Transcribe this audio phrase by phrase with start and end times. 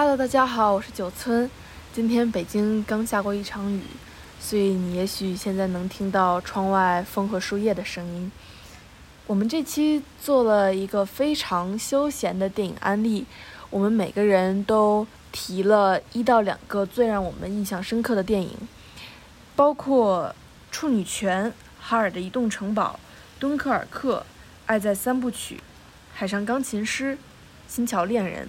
[0.00, 1.50] Hello，大家好，我是九村。
[1.92, 3.82] 今天北京刚下过一场雨，
[4.38, 8.30] 所以你也许现在能听到窗外风和树叶的声音。
[9.26, 13.26] 我们这期做了一个非常休闲的电影安利，
[13.70, 18.56] 我们每个人都提了一到两个最让我们印象深刻的电影，
[19.56, 20.32] 包括
[20.72, 21.46] 《处女泉》
[21.80, 23.00] 《哈尔的移动城堡》
[23.40, 24.18] 《敦刻尔克》
[24.66, 25.56] 《爱在三部曲》
[26.14, 27.14] 《海上钢琴师》
[27.66, 28.46] 《新桥恋人》。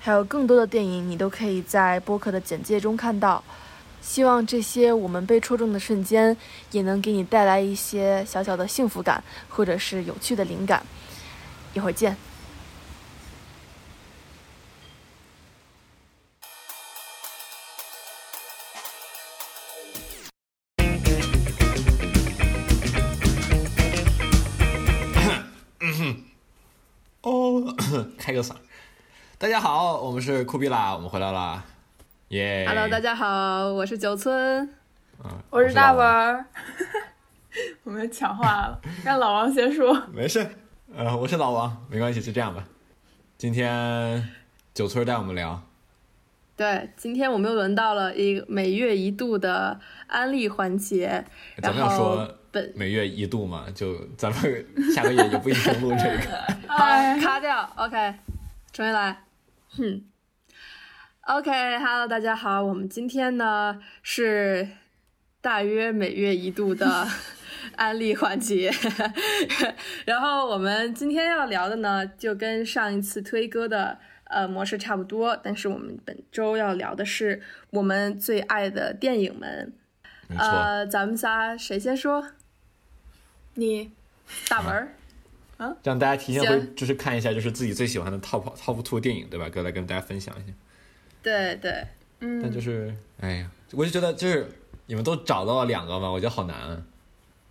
[0.00, 3.42] 还有更多的电影，你都可以在播客的简介中看到。
[4.00, 6.36] 希望这些我们被戳中的瞬间，
[6.70, 10.82] 也能给你带来一些小小的幸福感，或者是有趣的灵感。
[11.74, 12.16] 一会儿见。
[27.22, 27.74] 哦，
[28.16, 28.54] 开个嗓。
[29.40, 31.62] 大家好，我们是酷比啦，我们回来啦，
[32.30, 34.68] 耶！Hello，大家好，我是九村，
[35.22, 36.44] 嗯，我是大王，
[37.84, 39.96] 我们抢话了，让老王先说。
[40.12, 40.44] 没事，
[40.92, 42.64] 呃，我是老王，没关系，就这样吧。
[43.36, 44.28] 今天
[44.74, 45.62] 九村带我们聊，
[46.56, 51.24] 对，今天我们又轮到了一个每月一度的安利环节，
[51.62, 56.84] 咱们要说本每月一度嘛，就咱们下个月也不一定录这个，好，
[57.22, 58.14] 卡掉，OK，
[58.72, 59.16] 重新来。
[59.76, 60.02] 哼
[61.26, 64.66] ，OK，Hello，大家好，我们今天呢是
[65.42, 67.06] 大约每月一度的
[67.76, 68.72] 安利环节，
[70.06, 79.74] 然后我们今天要聊的呢就跟上一次推歌的呃模式差不多，但是我们本周要聊的是我们最爱的电影们，
[80.36, 82.30] 呃，咱们仨谁先说？
[83.54, 83.92] 你，
[84.48, 84.94] 大文儿。
[85.58, 89.48] 啊，让大家提前会就是看一下，就是自己最喜欢的 top top two 电影，对吧？
[89.50, 90.54] 哥来跟大家分享一下。
[91.22, 91.84] 对对，
[92.20, 92.40] 嗯。
[92.40, 94.48] 但就是，哎呀，我就觉得就是
[94.86, 96.10] 你们都找到了两个吗？
[96.10, 96.82] 我觉得好难啊。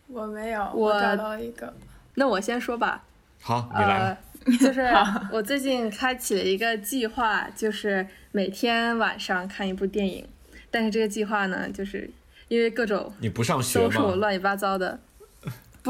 [0.07, 1.73] 我没有，我找到一个。
[2.15, 3.03] 那我先说吧。
[3.41, 4.17] 好，你来。
[4.61, 4.87] 就是
[5.29, 10.25] 我最近开启了一个计划，就是每天晚上看一部电影。
[10.71, 12.09] 但是这个计划呢，就是
[12.47, 14.15] 因为各种你不上学吗？
[14.15, 14.97] 乱七八糟的。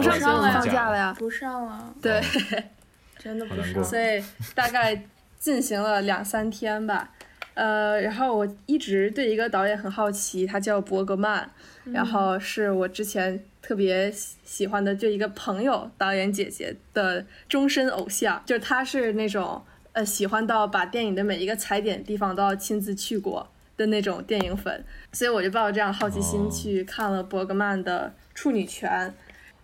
[0.02, 1.16] 不上了，放假了呀？
[1.18, 1.94] 不上了。
[2.02, 2.22] 对，
[3.18, 3.84] 真的不上。
[3.84, 5.04] 所以大概
[5.40, 7.10] 进行了两三天吧。
[7.56, 11.50] 呃，然后我一直对一个导演很好奇，他叫伯格曼，
[11.86, 19.60] 然后是我之前特别喜欢的就一个朋友导演姐姐的终身偶像，就是他是那种
[19.94, 29.12] 呃喜欢到把电影的每一个踩点地方都要亲自去过的那种电影粉，所以我就抱着这样好奇心去看了伯格曼的《处女泉》。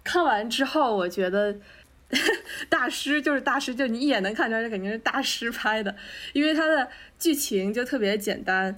[0.04, 1.56] 看完之后，我觉得
[2.70, 5.96] 大师就是大师，就你一眼能看出来，这肯定是大师拍的，
[6.34, 6.88] 因为它的
[7.18, 8.76] 剧情就特别简单，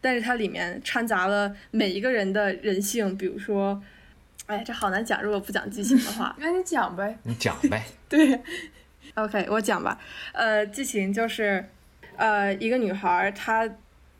[0.00, 3.82] 但是它里面掺杂了每一个人的人性，比如说，
[4.46, 8.40] 哎，这好难讲，如果不讲剧情的话， 那你讲呗，你讲呗， 对
[9.14, 10.00] ，OK，我讲吧，
[10.32, 11.64] 呃，剧情就是，
[12.16, 13.68] 呃，一个女孩她。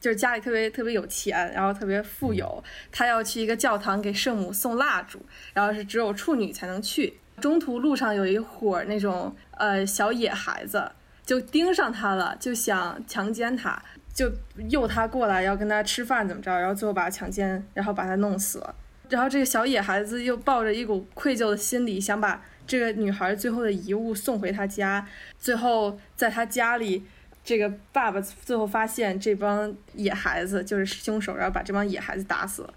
[0.02, 5.24] 就是家里特别特别有钱，然后特别富有，他要去一个教堂给圣母送蜡烛，
[5.54, 7.14] 然后是只有处女才能去。
[7.40, 10.90] 中途路上有一伙那种呃小野孩子
[11.24, 13.80] 就盯上他了，就想强奸他，
[14.12, 14.28] 就
[14.68, 18.74] 诱他过来要跟他吃饭怎么着，然后最后把他强奸，然后把他弄死了。
[19.08, 25.06] 然后这个小野孩子又抱着一股愧疚的心理，想把这个女孩最后的遗物送回他家，
[25.38, 27.04] 最后在他家里。
[27.44, 32.74] 这个爸爸最后发现这帮野孩子就是凶手，然后把这帮野孩子打死了，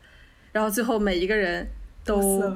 [0.52, 1.68] 然后最后每一个人
[2.04, 2.52] 都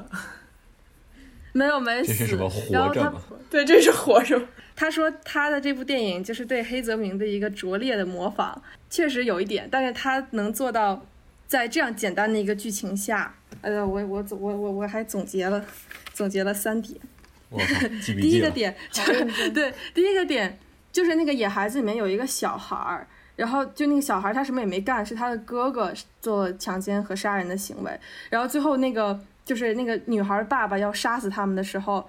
[1.54, 2.36] 没有没死，
[2.72, 3.14] 然后他
[3.50, 4.42] 对这是活着。
[4.76, 8.56] 他说他的这部电影就是对黑泽明的一个拙劣的模仿，
[8.90, 11.06] 确实有一点，但是他能做到
[11.46, 15.64] 在这样简单的一个剧情下，呃，我我总我我我还总结了
[16.14, 16.98] 总结了三点，
[18.20, 20.58] 第一个点就是对第一个点。
[20.92, 28.00] 就是那个野孩子里面有一个小孩儿，然后就那个小孩儿他什么也没干，是他的哥哥做强奸和杀人的行为，
[28.30, 32.08] 然后最后那个就是那个女孩爸爸要杀死他们的时候，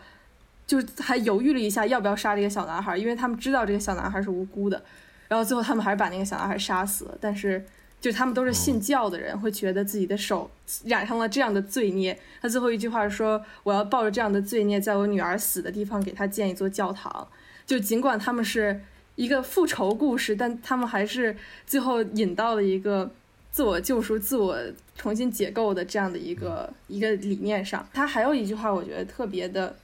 [0.66, 4.82] 就还犹豫了一下要不要杀这个小男孩，因为他们知道这个小男孩是无辜的，
[5.28, 7.64] 然后最后他们还是把那个小男孩杀死了，但是
[8.00, 10.50] 就他们都是信教的人，会觉得自己的手
[10.84, 17.28] 染上了这样的罪孽，他最后一句话说我要抱着这样的罪孽，在我女儿死的地方给她建一座教堂。
[17.70, 18.80] 就尽管他们是
[19.14, 23.08] 一个复仇故事，但他们还是最后引到了一个
[23.52, 24.58] 自我救赎、自我
[24.96, 27.88] 重新解构的这样的一个一个理念上。
[27.94, 29.76] 他还有一句话，我觉得特别的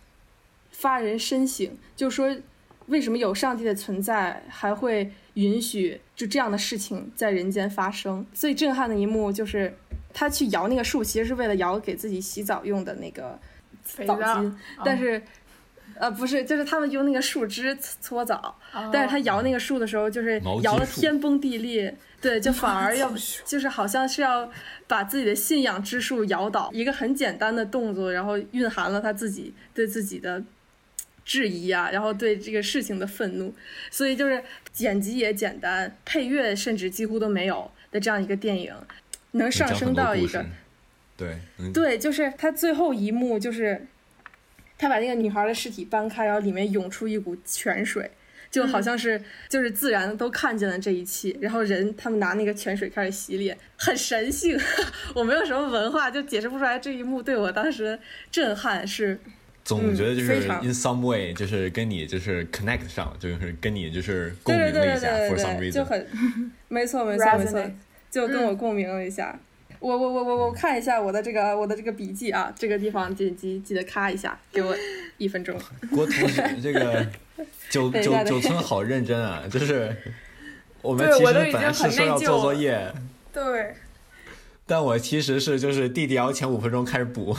[0.72, 2.36] 发人深省，就说，
[2.86, 8.26] 为什么有上帝的存在，还会允许就这样的事情在人间发生？
[8.34, 9.72] 最震撼的一幕就是
[10.12, 13.38] 他去摇那个树，其实是为了摇给自己洗澡用的那个
[13.84, 14.52] 澡肥皂巾，
[14.84, 15.22] 但是。
[15.98, 23.12] 呃，不是，就是他们用那个树枝搓澡，哦但是他摇那个树的时候，就是摇的天崩地裂，对，就反而要
[23.44, 24.50] 就是好像是要
[24.86, 30.42] 把自己的信仰之树摇倒，一个很简单的动作，然后蕴含了他自己对自己的
[31.24, 33.54] 质疑啊，然后对这个事情的愤怒，
[33.90, 34.42] 所以就是
[34.72, 38.72] 剪辑也简单，配乐甚至几乎都没有的这样一个电影，
[39.32, 40.44] 能上升到一个。
[41.16, 43.86] 对，嗯，对，就是他最后一幕，就是
[44.78, 48.10] 他把那个女孩的尸体搬开，然后里面涌出一股泉水，
[48.50, 54.58] 就好像是就是自然都看见了这一切，然后人他们拿那个泉水开始洗脸，很神性。
[55.14, 57.98] 我没有什么文化，就解释不出来这一幕对我当时
[58.30, 59.18] 震撼是，
[59.64, 65.72] 总觉得就是嗯非常 in some way 就是跟你就是 connect 上，就是跟你就是共鸣了一下对 for some reason。
[65.72, 66.06] 就很
[66.68, 67.70] 没错没错没错
[68.10, 69.38] 就跟我共鸣了一下。
[69.78, 74.76] 我我我我我看一下我的这个我的这个笔记啊，这个地方剪辑记得咔一下，给我
[75.18, 75.58] 一分钟。
[75.90, 77.06] 郭同学，这个
[77.70, 79.94] 九九九村好认真啊，就是
[80.82, 82.92] 我们其对我都已实本来经很是说要内疚了做作业，
[83.32, 83.74] 对，
[84.66, 87.36] 但我其实是就是地聊前五分钟开始补。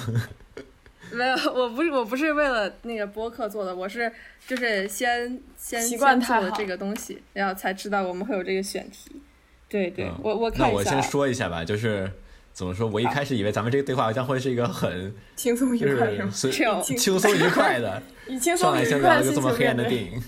[1.10, 4.12] 没有，我不是我不是为了那个播客做的，我是
[4.46, 9.22] 就是先先习惯做了这个东西，然后才知道我们会有这个选题。
[9.70, 12.12] 对对，嗯我我那看一下那，我先说一下吧，就是
[12.58, 16.32] 怎么说，我一开始以为咱们这个对话将会是一个很轻松愉快是吗？
[16.32, 16.52] 是
[16.96, 20.24] 轻松愉快的， 以轻上松愉来先聊一个这么黑暗的电影，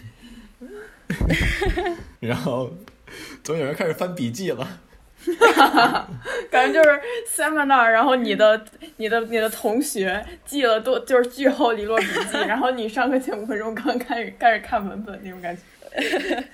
[2.19, 2.71] 然后
[3.41, 4.79] 总有人开始翻笔记了。
[6.51, 8.63] 感觉就是 seminar，然后你的、
[8.97, 15.63] 你的、你的同学记了多，就是剧后理落笔记，然后你上课前五分钟刚开始开始看文本那种感觉。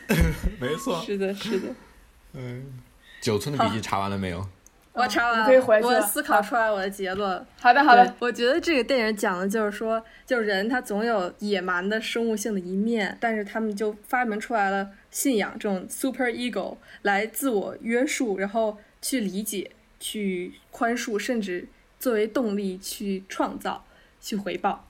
[0.58, 1.68] 没错，是的，是的，
[2.32, 2.64] 嗯，
[3.20, 4.48] 九寸的笔记查完了没有？
[4.96, 7.46] 我查完可以回去我思考出来我的结论。
[7.60, 21.68] 好的，好的，，我觉得这个电影讲的就是说，就是人他总有野蛮的生物性的一面，但是他们就发明出来了信仰这种 super ego 来自我约束，然后去理解、去宽恕，甚至
[22.00, 23.86] 作为动力去创造、
[24.22, 24.88] 去回报。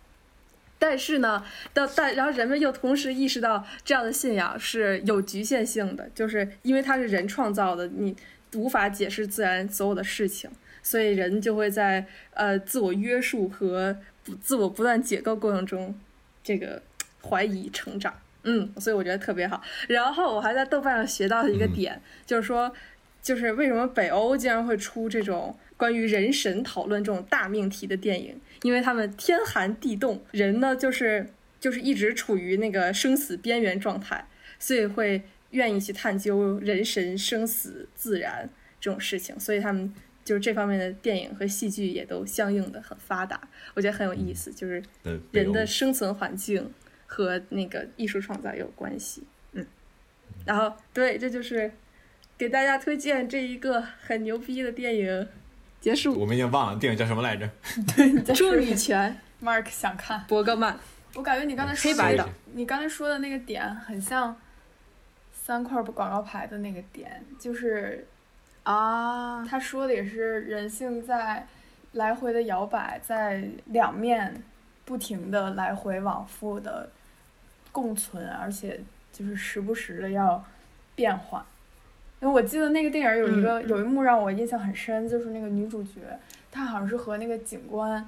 [0.77, 1.43] 但是呢，
[1.73, 8.15] 到但然后人们又同时意识到这样的信仰是有局限性的，就是因为它是人创造的，你
[8.57, 10.49] 无法解释自然所有的事情。
[10.81, 12.05] 所以人就会在
[12.35, 15.99] 呃自我约束和不自我不断解构过程中，
[16.43, 16.81] 这个
[17.23, 18.13] 怀疑成长。
[18.43, 19.59] 嗯，所以我觉得特别好。
[19.87, 22.71] 然后我还在豆瓣上学到了一个点，就是说，
[23.19, 28.39] 就是为什么北欧竟然会出这种关于人神讨论这种大命题的电影？
[28.61, 31.27] 因为他们天寒地冻，人呢就是
[31.59, 34.27] 就是一直处于那个生死边缘状态，
[34.59, 35.23] 所以会
[35.55, 38.47] 愿意去探究人神、生死、自然
[38.79, 39.91] 这种事情，所以他们
[40.23, 43.41] 就是这方面的电影和戏剧也都相应的很发达，
[43.73, 44.83] 我觉得很有意思，就是
[45.31, 46.71] 人的生存环境
[47.07, 49.23] 和那个艺术创造也有关系。
[49.53, 49.65] 嗯，
[50.45, 51.71] 然后对，这就是
[52.37, 55.27] 给大家推荐这一个很牛逼的电影。
[55.81, 56.19] 结束。
[56.19, 57.47] 我们已经忘了电影叫什么来着？
[57.95, 60.79] 对祝你全 Mark 想看，伯格曼，
[61.13, 64.35] 我感觉你刚才说黑白的，你刚才说的那个点很像
[65.45, 68.07] 三块广告牌的那个点，就是
[68.63, 71.45] 啊，他说的也是人性在
[71.91, 74.41] 来回的摇摆，在两面
[74.85, 76.89] 不停的来回往复的
[77.71, 78.81] 共存，而且
[79.13, 80.43] 就是时不时的要
[80.95, 81.45] 变换。
[82.21, 86.01] 因为我记得那个电影有一个、嗯有一幕让我印象很深，就是那个女主角，
[86.51, 88.03] 她好像是和那个警官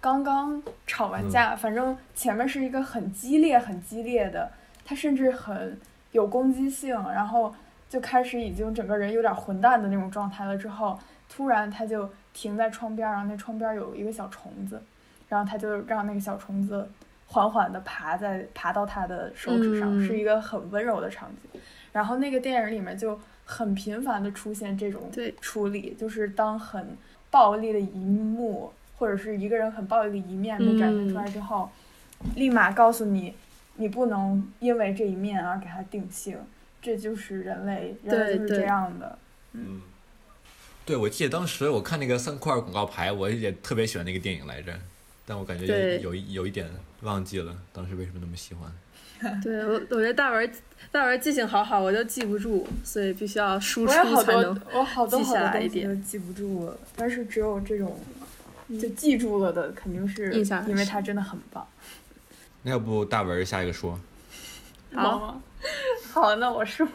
[0.00, 4.50] 刚刚吵完架，反正前面是一个很激烈、很激烈的，
[4.82, 5.78] 她甚至很
[6.12, 7.54] 有攻击性，然后
[7.88, 10.56] 就开始已经整个人有点混蛋的那种状态了。
[10.56, 10.98] 之后
[11.28, 14.82] 突然他就停在窗边儿，然后那窗边儿有一个小虫子，
[15.28, 16.88] 然后他就让那个小虫子
[17.26, 21.60] 缓缓地爬在爬到他的手指上，嗯是一个很温柔的场景。
[21.92, 26.96] 然后那个电影里面就很频繁的出现这种对处理，就是当很
[27.30, 31.68] 暴力的一幕，或者是一个人很暴力的一面被展现出来之后，
[32.36, 33.34] 立马告诉你，
[33.80, 36.36] 你不能因为这一面而给它定性，
[36.82, 39.18] 这就是人类，人类就是这样的。
[39.52, 39.80] 嗯，
[40.84, 44.78] 对，我记得当时我看那个三块广告牌，我也特别喜欢那个电影来着，
[45.24, 46.68] 但我感觉对有一有一点
[47.00, 48.70] 忘记了当时为什么那么喜欢。
[49.42, 50.52] 对我，我觉得大文
[50.92, 57.98] 大文记性好好，我就记不住，所以必须要输出才能多，我好多记好多东西下来一点都记不住了，但是只有这种
[58.78, 61.66] 就记住了的，肯定是印象因为它真的很棒。
[62.62, 63.98] 那要不大文儿下一个说？
[64.94, 65.40] 好，
[66.12, 66.86] 好，那我说，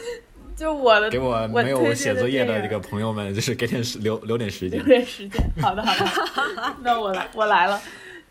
[0.56, 4.86] 就我的给我我没有写作业的这个朋友们，就是给点时留留点时间留。
[4.88, 5.42] 点时间。
[5.60, 7.80] 好的，好的， 那我来，我来了。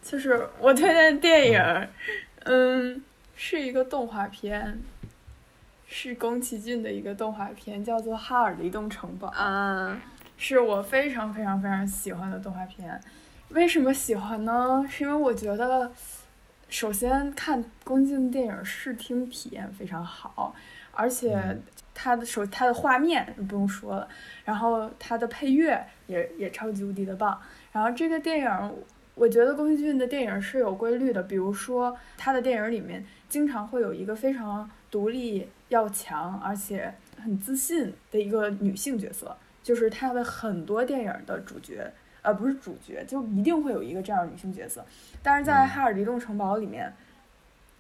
[0.03, 1.88] 就是我推荐电影，
[2.45, 3.01] 嗯，
[3.36, 4.81] 是一个动画片，
[5.88, 9.27] 是宫崎骏的一个动画片，叫做《哈尔的移动城堡》。
[9.31, 10.01] 啊，
[10.38, 13.00] 是我非常非常非常喜欢的动画片。
[13.50, 14.83] 为什么喜欢呢？
[14.89, 15.91] 是因为我觉得，
[16.71, 20.55] 首先看宫崎骏电影视听体验非常好，
[20.93, 21.37] 而且
[21.93, 24.07] 它的首它的画面不用说了，
[24.45, 27.37] 然后它的配乐也也超级无敌的棒。
[27.73, 28.73] 然后这个电影，
[29.15, 39.37] 我觉得宫崎骏的电影是有规律的，比如说他的电影里面经常会有一个非常独立、要强，而且很自信的一个女性角色。
[39.61, 44.85] 就是他的很多电影的主角，呃，不是主角，就一定会有一个这样的女性角色。
[45.23, 46.93] 但是在《嗯哈尔移动城堡》里面，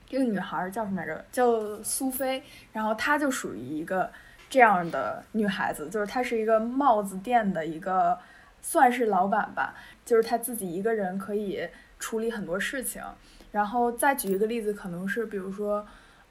[0.09, 1.23] 这个女孩儿叫什么来着？
[1.31, 2.41] 叫苏菲，
[2.73, 4.09] 然后她就属于一个
[4.49, 8.17] 这样的女孩子，就是她是一个帽子店的一个，
[8.61, 11.67] 算是老板吧，就是她自己一个人可以
[11.99, 13.01] 处理很多事情。
[13.51, 15.85] 然后再举一个例子，可能是比如说，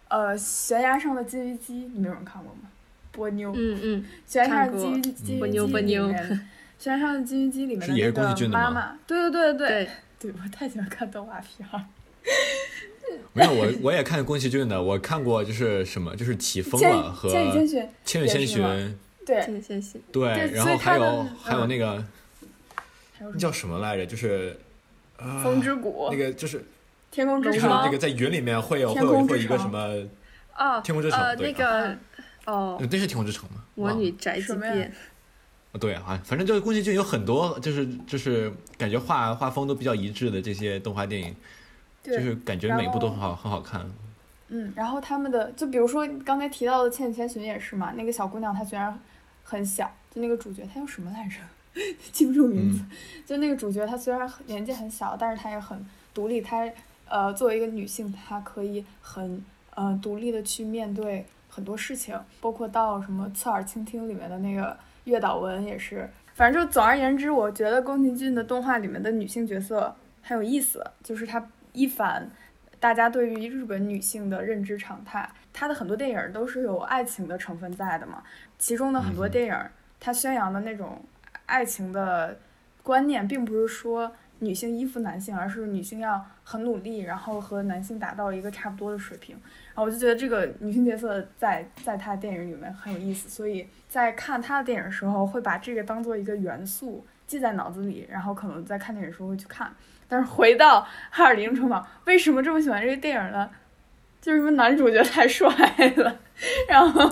[0.09, 2.71] 呃，悬崖上的金鱼姬，你们有人看过吗？
[3.13, 6.09] 波妞，嗯嗯，悬崖上的金鱼金鱼波妞姬波妞
[6.81, 8.65] 面，悬崖上的金鱼姬里面的是也是宫那个崎骏的吗？
[8.65, 9.69] 妈妈，对对对对。
[10.19, 11.85] 对，对，我太喜欢看动画片儿。
[13.33, 19.99] 没有，我我也看宫崎骏的，我看过就是什么，就是起风了和千与千寻，千与千寻，对，谢谢谢。
[20.13, 21.69] 对，对然后还有还有嗯。
[21.69, 22.05] 那个
[23.19, 23.39] 还有什么？
[23.39, 24.57] 叫什么来着，就是
[25.17, 26.65] 啊，风之谷那、个就是
[27.11, 29.79] 天空之就是城，那个在云里面会有会有会一个什么，
[30.57, 31.97] 哦，天空之城那个，
[32.47, 33.65] 哦，那是天空之城吗？
[33.75, 34.91] 魔女宅急便，哦
[35.79, 41.37] 对啊，反正就是宫崎骏有很多就是就是感觉画画风都比较一致的这些动画电影，
[42.03, 43.89] 就，是感觉然每部都很好很好看。
[44.49, 48.99] 嗯，然后他们的就比如说刚才提到的《千与千寻》也是嘛，那个小姑娘她虽然
[49.45, 51.37] 很小，就那个主角她叫什么来着？
[52.11, 52.83] 记不住名字。
[53.25, 56.69] 就那个主角她虽然年纪很小，但是她也很独立，她
[57.09, 59.41] 呃作为一个女性，她可以很
[59.77, 66.09] 呃独立的去面对很多事情，包括到什么《侧耳倾听》里面的那个月岛文也是。
[66.35, 72.31] 反正就总而言之，我觉得宫崎骏的动画里面的女性角色很有意思，就是她一反
[72.79, 78.23] 大家对于日本女性的认知常态，她的很多电影都是有爱情的成分在的嘛。
[78.59, 79.55] 其中的很多电影，
[79.99, 81.05] 它宣扬的那种
[81.45, 82.39] 爱情的
[82.83, 89.37] 观念，并不是说女性依附男性，而是女性要很努力，然后和男性达到一个差不多的水平。
[89.75, 99.73] 然后我就觉得这个女性角色在在她的电影里面很有意思，所以在看她的电影的时候，会把这个当做一个元素记在脑子里，然后可能在看电影的时候会去看。
[100.09, 103.49] 但是回到《哈尔滨城堡》，为什么这么喜欢这个电影呢？
[104.21, 105.49] 就是因为男主角太帅
[105.97, 106.19] 了，
[106.69, 107.09] 然后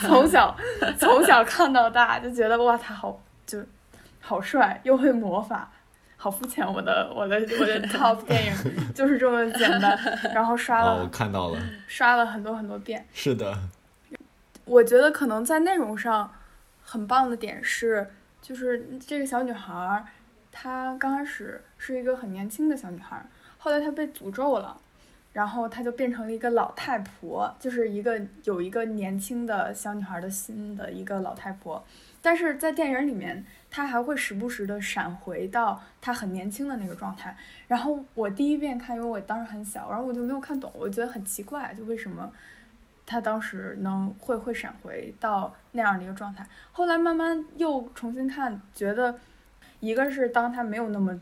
[0.00, 0.56] 从小
[0.96, 3.58] 从小看到大，就觉得哇，他好就
[4.20, 5.70] 好帅，又会魔法，
[6.16, 6.66] 好肤浅。
[6.66, 9.98] 我的我的我的 top 电影就是这么简单，
[10.34, 13.06] 然后刷哦，我了看到了，刷了很多很多遍。
[13.12, 13.56] 是的，
[14.64, 16.32] 我觉得可能在内容上
[16.82, 20.04] 很棒的点是，就是这个小女孩儿，
[20.50, 23.26] 她刚开始是一个很年轻的小女孩儿，
[23.58, 24.76] 后来她被诅咒了，
[25.32, 31.84] 然后她就变成了一个老太婆，就是一个有一个年轻的小女孩儿的心的一个老太婆。
[32.22, 33.44] 但是在电影里面，
[33.76, 37.36] 他还会时不时的闪回到他很年轻的那个状态。
[37.68, 42.32] 然后我第一遍看，因为我当时很小，然后我就没有看懂，我觉得很奇怪，就为什么
[43.04, 46.46] 他当时能会会闪回到那样的一个状态。
[46.72, 49.14] 后来慢慢又重新看，觉得
[49.80, 51.20] 一个是当他没有那么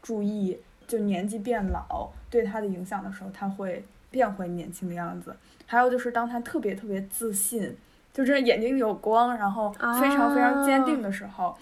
[0.00, 5.34] 注意，就年纪变老对他的影响的时候，他会变回年轻的样子。
[5.66, 7.76] 还有就是当他特别特别自信，
[8.12, 11.58] 就是眼睛有光，然后非常非常坚定的时候，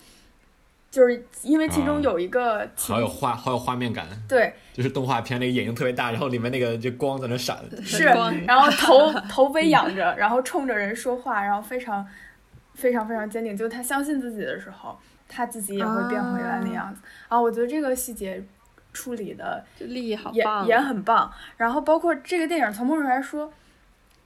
[0.96, 7.58] 就是因为其中啊有一个情、好有画好有画面感，对就是动画片那个眼睛特别大，然后里面那个就光在那闪。
[7.82, 8.04] 是，
[8.46, 12.06] 然后头 头微仰着，然后冲着人说话，然后非常
[12.72, 14.98] 非常非常坚定，就是他相信自己的时候，
[15.28, 17.02] 他自己也会变回来那样子。
[17.28, 18.42] 啊，我觉得这个细节
[18.94, 21.30] 处理的这立意好也棒，也很棒。
[21.58, 23.52] 然后包括这个电影从某种来说，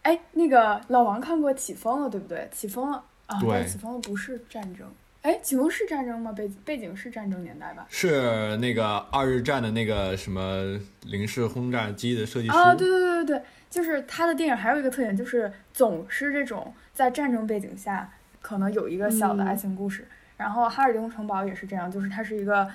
[0.03, 2.49] 哎，那个老王看过《起风了》对不对？
[2.57, 3.03] 《起风了》
[3.35, 4.87] 啊，对但《起风了》不是战争。
[5.23, 6.33] 哎，请问是战争吗？
[6.33, 7.87] 背背景是战争年代吧？
[7.91, 18.11] 是那个二日战的那个什么零式轰炸机的设计师，啊，对对对对对，就是他的电影还有一个特点，就是总是这种在战争背景下
[18.41, 20.07] 可能有一个小的爱情故事。
[20.39, 22.67] 然后《哈尔滨城堡》也是这样，就是它是一个，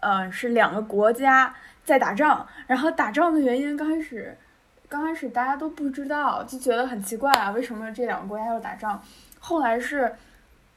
[0.00, 1.54] 呃，是两个国家
[1.84, 4.34] 在打仗，然后打仗的原因刚开始
[4.88, 9.02] 刚开始大家都不知道，就觉得很奇怪啊，为什么这两个国家要打仗？
[9.38, 10.10] 后来是，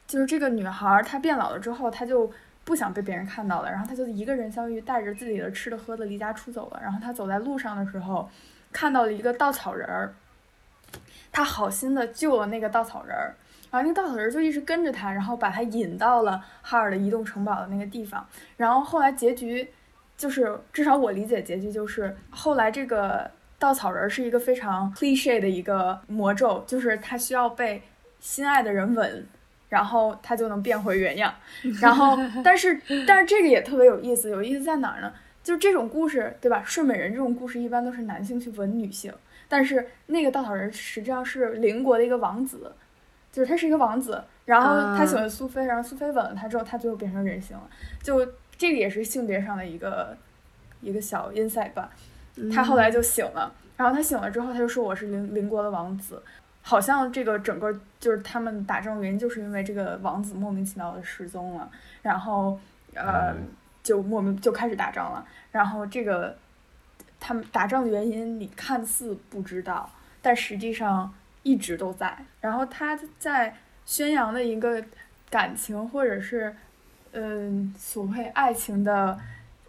[0.06, 2.30] 就是这个女孩她变老了之后，她就
[2.64, 6.80] 不想被别人看到了，然后她就一个人相当于带着自己的吃的喝的离家出走了。
[6.82, 8.28] 然后她走在路上的时候，
[8.72, 10.14] 看到了一个稻草人儿，
[11.32, 13.34] 她好心的救了那个稻草人儿，
[13.70, 18.26] 然后那个稻草人就一直跟着她，然后把她引到了哈尔的移动城堡的那个地方。
[18.56, 19.68] 然后后来结局
[20.16, 27.82] 就是，至少我理解结局就是，后来这个稻草人是一个非常 cliche 的一个魔咒，就是他需要被
[28.20, 29.26] 心爱的人吻，
[29.74, 31.34] 然后他就能变回原样。
[31.82, 35.12] 然后，但是但是这个也特别有意思，有意思在哪儿呢？
[35.42, 36.62] 就是这种故事，对吧？
[36.64, 39.12] 睡美人这种故事一般都是男性去吻女性，
[39.48, 42.70] 但是那个稻草人实际上是邻国的一个王子，
[43.32, 47.68] 就是他是一个王子，然后他喜欢苏菲，然后苏菲吻了他之后，他最后变成人形了。
[48.00, 48.24] 就
[48.56, 50.16] 这个也是性别上的一个
[50.80, 51.90] 一个小 insight 吧。
[52.52, 56.22] 他后来就醒了，然后他醒了之后，他就说我是邻邻国的王子，
[56.66, 62.58] 好像这个整个就是他们打仗的原因，就是因为这个王子莫名其妙的失踪了，然后
[62.94, 63.48] 呃嗯
[63.82, 66.34] 就莫名就开始打仗了，然后这个
[67.20, 69.90] 他们打仗的原因你看似不知道，
[70.22, 72.16] 但实际上一直都在。
[72.40, 73.54] 然后他在
[73.84, 74.82] 宣扬的一个
[75.28, 76.56] 感情或者是
[77.12, 79.20] 嗯所谓爱情的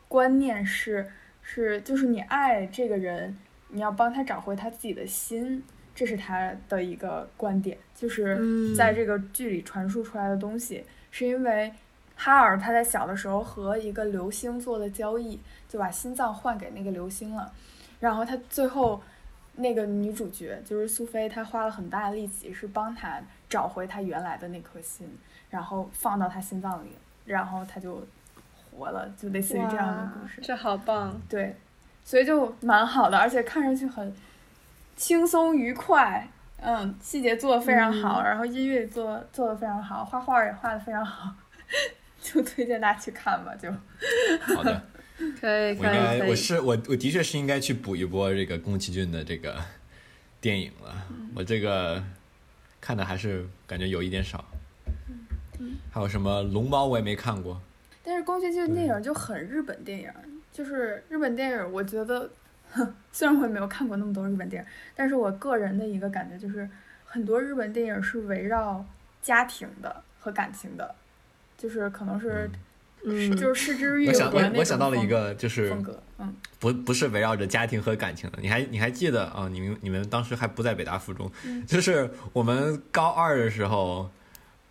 [0.08, 1.12] 观念是
[1.42, 3.38] 是就是你爱这个人，
[3.68, 5.62] 你要帮他找回他自己的心，
[5.96, 11.74] 这是他的一个观点，就是嗯在这个剧里传输出来的东西，是因为
[12.16, 17.52] 哈尔他在小的时候和一个流星做了交易，就把心脏换给那个流星了，
[18.02, 19.02] 然后他最后
[19.56, 25.08] 那个女主角就是苏菲，她花了很大的力气是帮他找回他原来的那颗心，
[25.50, 26.90] 然后放到他心脏里，
[27.26, 28.06] 然后他就
[28.70, 30.42] 活了，就类似于这样的故事。
[30.42, 31.18] 这好棒！
[31.30, 31.56] 对，
[32.04, 34.14] 所以就蛮好的，而且看上去很
[34.96, 36.28] 轻松愉快。
[36.62, 41.32] 嗯，细节做的非常好，然后音乐做做的非常好，画画也画的非常好，
[42.22, 43.54] 就推荐大家去看吧。
[43.56, 43.72] 就
[44.42, 44.82] 好的，
[45.40, 46.30] 可以可以我应该可以。
[46.30, 49.56] 我是我我的确是应该去补一波这个宫崎骏的这个
[50.42, 50.96] 电影了。
[51.36, 52.04] 我这个
[52.82, 54.44] 看的还是感觉有一点少。
[55.92, 57.62] 还有什么龙猫我也没看过，
[58.04, 60.12] 但是宫崎骏电影就很日本电影，
[60.52, 62.30] 就是日本电影，我觉得，哼
[63.12, 66.70] 虽然我也没有看过那么多日本电影，但是我个人的一个感觉就是，
[67.06, 68.86] 很多日本电影是围绕
[69.22, 70.94] 家庭的和感情的，
[71.58, 72.50] 就是可能是、
[73.06, 79.48] 嗯，就是失之欲我想我我想到了一个就是风格，嗯，不不是围绕着家庭和感情的，你还你还记得啊？
[79.50, 84.10] 你们你们当时还不在北大附中，嗯就是我们高二的时候，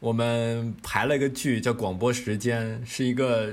[0.00, 3.46] 我们排了一个剧叫《广播时间》，是一个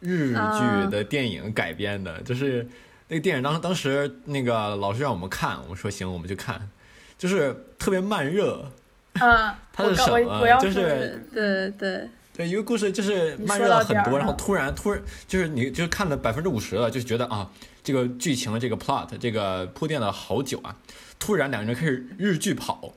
[0.00, 2.66] 日剧的电影改编的，就是
[3.14, 6.68] 那个电影当当时那个老师让我们看，我们说行，我们就看，
[7.16, 8.68] 就是特别慢热，
[9.20, 17.48] 啊，它是什么就是对对，对，一个故事就是慢热了很多，然后突然突然就是你就看了百分之五十了，就觉得啊，
[17.84, 20.74] 这个剧情的这个 plot 这个铺垫了好久啊，
[21.20, 22.94] 突然两个人开始日剧跑，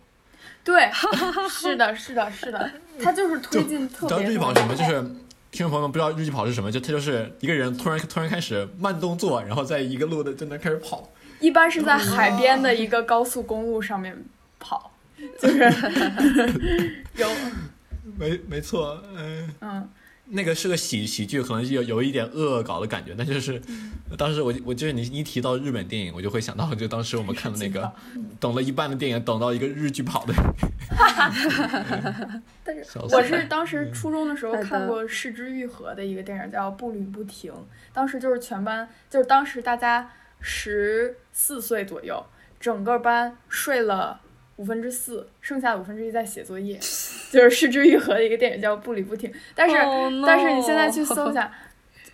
[0.63, 0.89] 对，
[1.47, 2.71] 是的，是的，是的，
[3.03, 4.75] 他就是推进特别日剧跑什么？
[4.75, 5.05] 就是
[5.57, 14.15] 听众朋友们不知道日记跑是什么，就他就是一个人突然突然开始慢动作，然后在一个路的在那开始跑，一般是在海边的一个高速公路上面
[14.59, 14.91] 跑，
[15.41, 15.57] 就是
[17.17, 17.27] 有。
[18.19, 19.89] 没没错，嗯、嗯，
[20.29, 23.91] 那个是个喜喜剧，可能有有一点恶搞的感觉，但就是嗯。
[24.17, 27.91] 当时我我就是你一提到日本电影，我就会想到就当时我们看的那个
[28.39, 30.33] 等了一半的电影，等到一个日剧跑的，
[32.63, 37.51] 但是我是当时初中的时候看过失之愈合的一个电影叫《步履不停》，
[37.91, 40.09] 当时就是全班，就是当时大家
[40.39, 42.25] 十四岁左右，
[42.61, 44.21] 整个班睡了
[44.57, 46.77] 五分之四，剩下的五分之一在写作业，
[47.31, 51.51] 就是失之愈合的一个电影叫《步履不停》，但是、Oh, no 但是你现在去搜一下。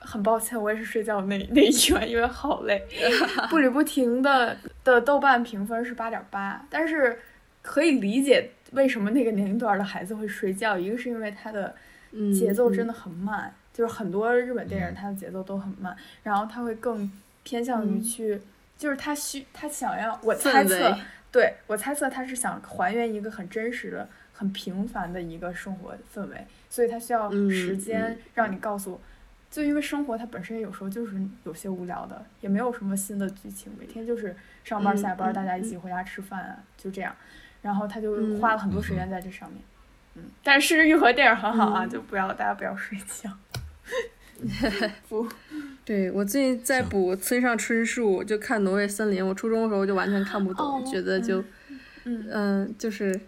[0.05, 2.85] 很抱歉，我也是睡觉那那一晚，因为好累。
[3.49, 7.17] 步履不停的的豆瓣评分是八点八，但是
[7.61, 11.73] 可以理解为什么那个年龄段的孩子会睡觉，一个是因为它的
[12.11, 14.93] 嗯，节奏真的的很慢，就是很多日本电影嗯。
[14.93, 17.09] 它的节奏都很慢，然后他会更
[17.43, 18.03] 偏向于嗯。
[18.03, 18.41] 去，
[18.77, 20.95] 就是他需他想要，我猜测围，
[21.33, 29.01] 对我猜测他是想还原一个很真实的、很平凡的一个生活氛围，所以他需要嗯时间嗯让你告诉。
[29.49, 37.15] 就因为生活它本身有时候就是有些无聊的，也没有什么新的剧情，每天就是上班嗯下班，嗯大家一起回家吃饭啊，就这样。
[37.61, 39.61] 然后他就嗯花了很多时间在这上面。
[40.15, 43.29] 嗯，但是《失之愈合》电影很好啊，嗯就不要大家不要睡觉。
[45.07, 45.27] 不，
[45.85, 49.23] 对我最近在补村上春树，就看《挪威森林》。
[49.25, 51.43] 我初中的时候就完全看不懂，哦觉得就
[52.05, 53.19] 嗯嗯就是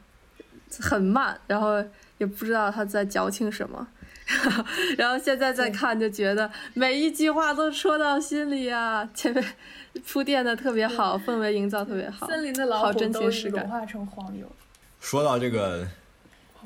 [0.79, 1.83] 很慢，然后
[2.17, 3.87] 也不知道他在矫情什么。
[4.97, 9.07] 然后现在再看，就觉得每一句话都戳到心里啊！
[9.13, 9.43] 前面
[10.07, 12.25] 铺垫的特别好，氛围营造特别好。
[12.25, 14.51] 森林的老虎好真都情实感融化成黄油。
[14.99, 15.87] 说到这个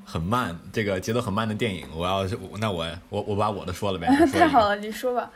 [0.05, 4.07] 很慢，这个节奏很慢的电影，我要是那我我我把我的说了呗。
[4.31, 5.29] 太好了，你说吧。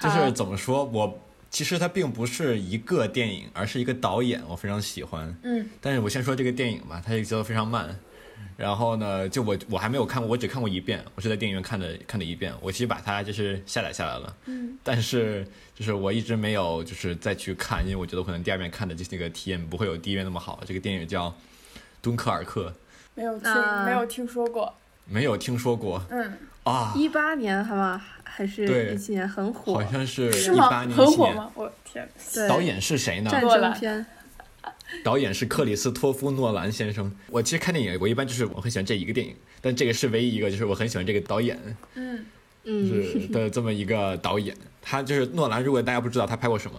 [0.00, 5.34] 就是怎么说，我其实它并不是一个电影，而是一个导演，我非常喜欢。
[5.42, 7.96] 嗯但是我先说这个电影吧，它这个节奏非常慢。
[8.56, 12.52] 然后呢，就我我还没有看过，我只看过一遍，我是在电影院看的看的一遍。
[12.60, 20.62] 我其实把它就是下载下来了，嗯但是就是我一直没有就是再去看，因为我觉得可能第二遍看的就是那个体验不会有第一遍那么好。
[20.66, 21.28] 这个电影叫
[22.02, 22.72] 《敦刻尔克
[23.14, 24.66] 没有听、啊没有听说过。》，
[25.12, 26.32] 没有听说过嗯，
[26.64, 26.92] 啊？
[26.96, 30.84] 一八年好吧，还是一七年很火好，像是是吗一八？
[30.84, 31.06] 年、17年。
[31.06, 31.50] 很火吗？
[31.54, 33.30] 我天，对导演是谁呢？
[33.30, 34.06] 战争片。
[35.02, 37.10] 导演是克里斯托夫·诺兰先生。
[37.28, 41.58] 我其实看电影，我一般就是我很喜欢这一个电影，但这个是唯一一个就是我很喜欢这个导演
[41.94, 42.26] 嗯
[42.64, 44.54] 嗯，是的这么一个导演。
[44.82, 46.78] 他就是诺兰，如果大家不知道他拍过什么，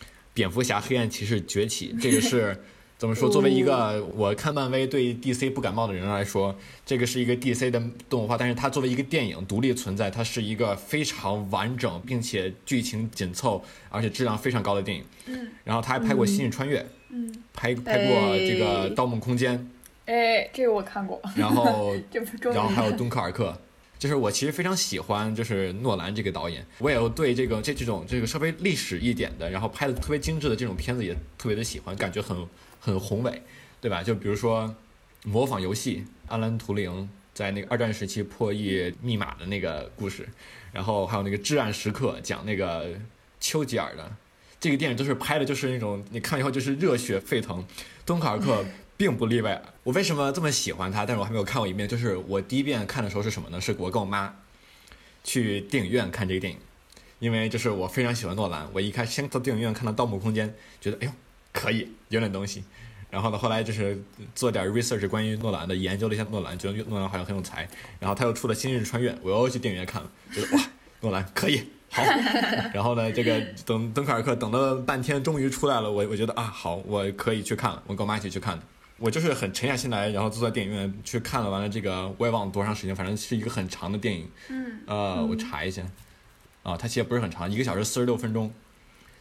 [0.34, 2.60] 《蝙蝠侠：黑暗骑士崛起》，这个是
[3.02, 3.28] 怎么说？
[3.28, 13.60] 作为一个我看漫威对 DC 不感冒的人来说，这个是一个 DC 的动画，但是它作为一个电影独立存在，它是一个非常完整并且剧情紧凑
[13.90, 15.02] 而且质量非常高的电影。
[15.26, 15.48] 嗯。
[15.64, 19.58] 然后他还拍过《星际穿越》，嗯，拍拍过这个哎《盗梦空间》。
[20.06, 21.96] 哎，这个我看过，然后
[22.54, 23.52] 然后还有敦刻尔克，
[23.98, 32.36] 就是我其实非常喜欢就是诺兰这个导演，我也有对这个这这种这个稍微历史一点的，然后拍的特别精致的这种片子也特别的喜欢，感觉很
[32.84, 33.40] 很宏伟，
[33.80, 34.02] 对吧？
[34.02, 34.74] 就比如说
[35.24, 40.28] 模仿游戏，阿兰图灵在那个二战时期破译密码的那个故事，
[40.72, 42.88] 然后还有那个至暗时刻讲那个
[43.38, 44.12] 丘吉尔的。
[44.58, 47.64] 这个电影都是拍的，就是那种你看以后就是热血沸腾。
[48.04, 48.64] 敦刻尔克
[48.96, 49.60] 并不例外。
[49.84, 51.06] 我为什么这么喜欢它？
[51.06, 51.88] 但是我还没有看过一遍。
[51.88, 53.60] 就是我第一遍看的时候是什么呢？
[53.60, 54.34] 是我跟我妈
[55.24, 56.58] 去电影院看这个电影，
[57.18, 58.68] 因为就是我非常喜欢诺兰。
[58.72, 60.48] 我一开始先到电影院看到《盗墓空间》，
[60.80, 61.12] 觉得哎呦
[61.52, 62.64] 可以，有点东西。
[63.10, 64.02] 然后呢，后来就是
[64.34, 67.68] 做点 research 关于诺兰的，研究了一下诺兰，觉得诺兰好像很有才。
[68.00, 70.62] 然后他又出了《新日穿越》，我又去电影院看了，觉得哇，
[71.00, 71.62] 诺兰可以。
[71.90, 72.02] 好，
[72.72, 75.92] 然后呢，这个等敦刻尔克等了半天，终于出来了。
[75.92, 77.82] 我我觉得啊，好，我可以去看了。
[77.86, 78.64] 我跟我妈一起去看的。
[78.96, 84.26] 我就是很沉下心来，然后坐在电影院去看了完了这个，我也忘了多长时间，反正是一个很长的电影。
[84.48, 85.82] 嗯呃，我查一下，
[86.62, 88.50] 啊，它其实不是很长，一个小时四十六分钟，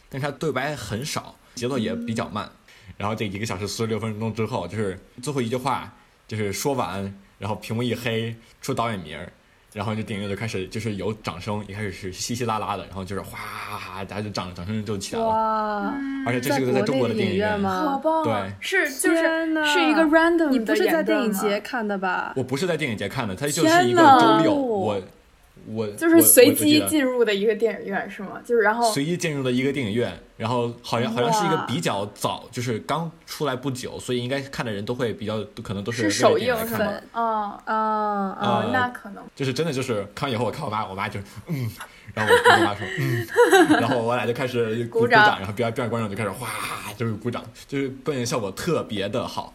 [0.07, 2.49] 但是它对白很少，节奏也比较慢。
[2.97, 5.91] 然后这一个小时四十六分钟之后，就是最后一句话
[6.27, 9.31] 就是说完，然后屏幕一黑，出导演名儿，
[9.73, 15.29] 然后这电影院就开始就是有掌声，一开始是稀稀拉拉的，然后就是哗，大家就掌掌声就起来了。
[15.29, 15.93] 哇，
[16.27, 18.23] 而且这是个在中国的电影院吗好棒啊！
[18.23, 19.23] 对是就是
[19.65, 22.33] 是一个 random 你不是在电影节看的吧？
[22.35, 25.01] 我不是在电影节看的，它就是一个周六，我
[25.67, 28.41] 我就是随机进入的一个电影院是吗？
[28.43, 37.01] 就是然后随机进入的一个电影院，然后好像好像是一个比较早，就是刚出来不久，所以应该看的人都会比较，可能都是首映是电影来看吗？
[37.11, 37.21] 啊
[37.65, 38.37] 啊啊！
[38.39, 41.69] 呃哦，那可能就是真的就是看完以后，我看我妈，我妈就是嗯，
[42.13, 43.27] 然后我我跟我妈说嗯，
[43.79, 46.47] 然后我俩就开始鼓鼓掌掌，然后边边上观众就开始哗
[46.97, 49.53] 就是鼓掌，就是表演效果特别的好。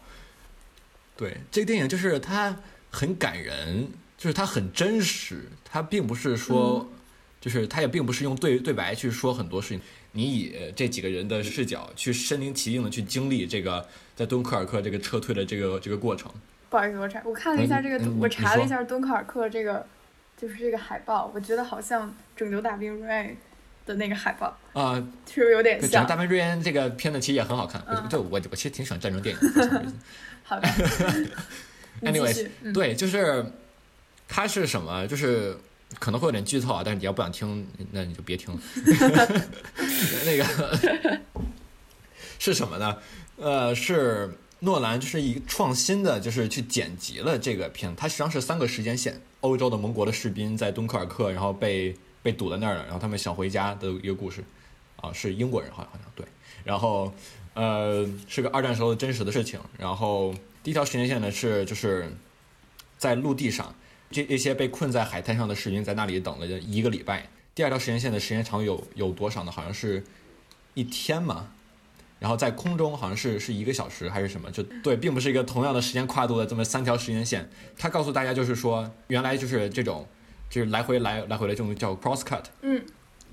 [1.15, 2.55] 对，这个电影就是它
[2.91, 6.89] 很感人，就是它很真实，它并不是说，
[7.39, 9.81] 就是它也并不是用对对白去说很多事情，
[10.13, 16.31] 你以这几个人的视角去身临其境的去经历这个在敦刻尔克这个撤退的这个这个过程。
[16.69, 19.85] 不好意思，我查我看了一下这个，我查了一下敦刻尔克这个，
[20.35, 23.25] 就是这个海报，我觉得好像《拯救大兵瑞恩》
[23.85, 24.95] 的那个海报，啊、
[25.31, 26.15] 是不是有点对，像《大？
[26.15, 29.85] 兵瑞恩》这个片子其实也很好看，我嗯就我我其实挺喜欢战争电影的。
[30.43, 30.67] 好的
[32.01, 33.45] Anyways，嗯对，就是
[34.27, 35.07] 它是什么？
[35.07, 35.57] 就是
[35.99, 38.59] 可能会有点剧透啊，但是你要不想听，那你就别听了。
[40.25, 41.19] 那个
[42.39, 42.97] 是什么呢？
[43.37, 47.95] 呃，是诺兰就是一个创新的，就是去剪辑了这个片。
[47.95, 54.43] 它实际上是三个时间线：欧洲的盟国的士兵在敦刻尔克，然后被被堵在那儿了，然后他们想回家的一个故事。
[54.97, 56.25] 啊，是英国人，好像好像对。
[56.63, 57.13] 然后
[57.53, 59.59] 呃，是个二战时候的真实的事情。
[59.77, 62.11] 然后第一条时间线呢是就是
[62.97, 63.75] 在陆地上，
[64.09, 67.27] 这这些被困在海滩上的士兵在那里等了一个礼拜。
[67.53, 69.51] 第二条时间线的时间长有有多少呢？
[69.51, 70.03] 好像是
[70.73, 71.49] 一天嘛。
[72.19, 74.49] 然后在空中好像是是一个小时还是什么？
[74.49, 77.47] 就对，并不是一个同样的时间跨度的这么三条时间线。
[77.77, 80.07] 他告诉大家就是说，原来就是这种，
[80.49, 82.83] 就是来回来来回的这种叫 cross cut，嗯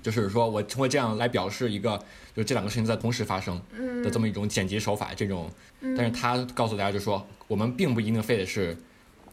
[0.03, 1.97] 就是说我通过这样来表示一个，
[2.35, 3.59] 就是这两个事情在同时发生
[4.03, 5.49] 的这么一种剪辑手法，这种，
[5.97, 8.77] 但是他告诉大家就说，我们并不一定非得是，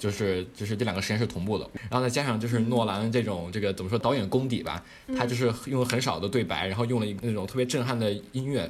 [0.02, 4.82] 就是就是这两个实验是同步的，然后再加上就是诺兰这种这个怎么说导演功底吧，
[5.16, 8.68] 他就是用了很少的对白，然后用了一那种特别震撼的音乐，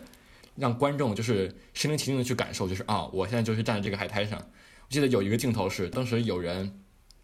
[0.57, 6.71] 让观众就是身临其境的去感受，就是啊，我现在就是站在这个海滩上，我记得有一个镜头是当时有人。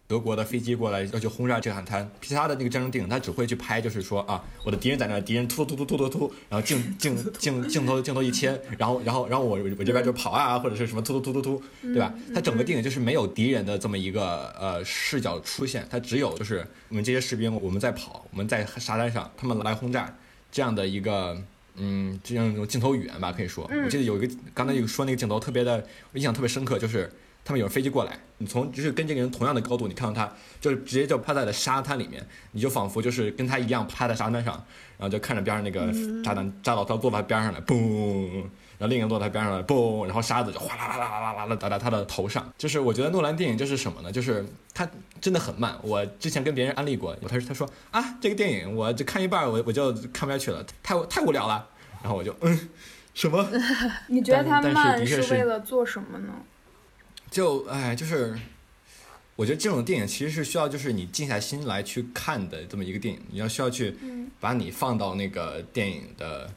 [0.09, 12.11] 德国的飞机过来要去轰炸这个海滩，其他的那个战争电影他只会去拍，就是说啊，我的敌人在那，敌人突突突突突突，然后镜镜镜镜头镜头一切，然后然后然后我我这边就跑啊，或者是什么突突突突突，对吧？
[12.33, 20.11] 他整个电影就是没有敌人的这么一个呃视角出现，他只有就是我们这些士兵我们在跑，我们在沙滩上，他们来轰炸
[20.51, 21.39] 这样的一个
[21.75, 23.69] 嗯这样一种镜头语言吧，可以说。
[23.83, 27.11] 我记得有一个刚才有说那个镜头特别的我印象特别深刻，就是。
[27.49, 30.31] 他们有飞机过来，你从就是跟这个人同样的高度，你看到他
[30.61, 34.53] 就是直接就趴在了沙滩里面，你就仿佛就是跟他一样趴在沙滩上，
[34.99, 35.91] 然后就看着边上那个
[36.23, 38.43] 炸弹炸到他坐在边上来，嘣，
[38.77, 42.47] 然后另一个人坐在边上来，嘣，然后沙子就哗啦啦啦啦啦啦打在他的头上。
[42.55, 44.11] 就是我觉得诺兰电影就是什么呢？
[44.11, 44.87] 就是他
[45.19, 45.75] 真的很慢。
[45.81, 51.67] 我之前跟别人安利过，他说他说啊，这个电影我就看一半，我我就看不下去了，太太无聊了。
[52.03, 52.69] 然后我就嗯，
[53.15, 53.43] 什么？
[54.07, 56.33] 你觉得他慢是为了做什么呢？
[57.31, 58.37] 就哎，就是，
[59.35, 63.21] 我觉得这种电影其实是需要，就是你静下心来去看的这么一个电影。
[63.29, 63.95] 你要需要去
[64.39, 66.51] 把你放到那个电影的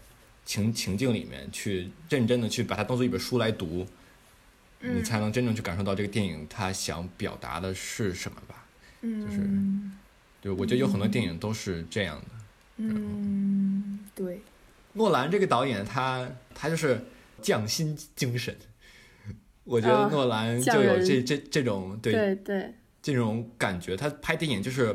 [0.44, 3.86] 情情境里面去，认真的去把它当做一本书来读，
[4.80, 8.64] 你才能真正去感受到这个电影它想表达的是什么吧。
[9.02, 9.48] 就是，
[10.40, 12.26] 对，我觉得有很多电影都是这样的。
[12.78, 14.40] 嗯，对。
[14.94, 17.04] 诺兰这个导演，他他就是
[17.40, 18.56] 匠心精神。
[19.64, 24.94] 我觉得诺兰就有这这这种对对这种感觉，他拍电影就是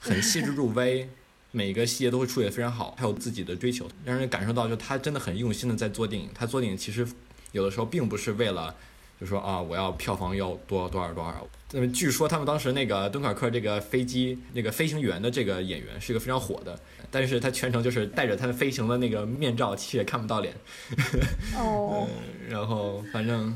[0.00, 1.06] 很细致入微，
[1.50, 6.28] 每个细节都会处理的非常好，还有自己的追求，让人感受到就他真的很用心的在做电影。
[6.34, 7.06] 他做电影其实
[7.52, 8.74] 有的时候并不是为了
[9.20, 11.46] 就说啊我要票房要多少多少多少。
[11.72, 16.78] 那么据说他们当时那个敦刻尔克这个飞机那个飞行员的这个演员是一个非常火的，
[17.10, 20.54] 但是他全程就是戴着他飞行的那个面罩，其实也看不到脸。
[21.58, 22.08] 哦，
[22.48, 23.54] 然后反正。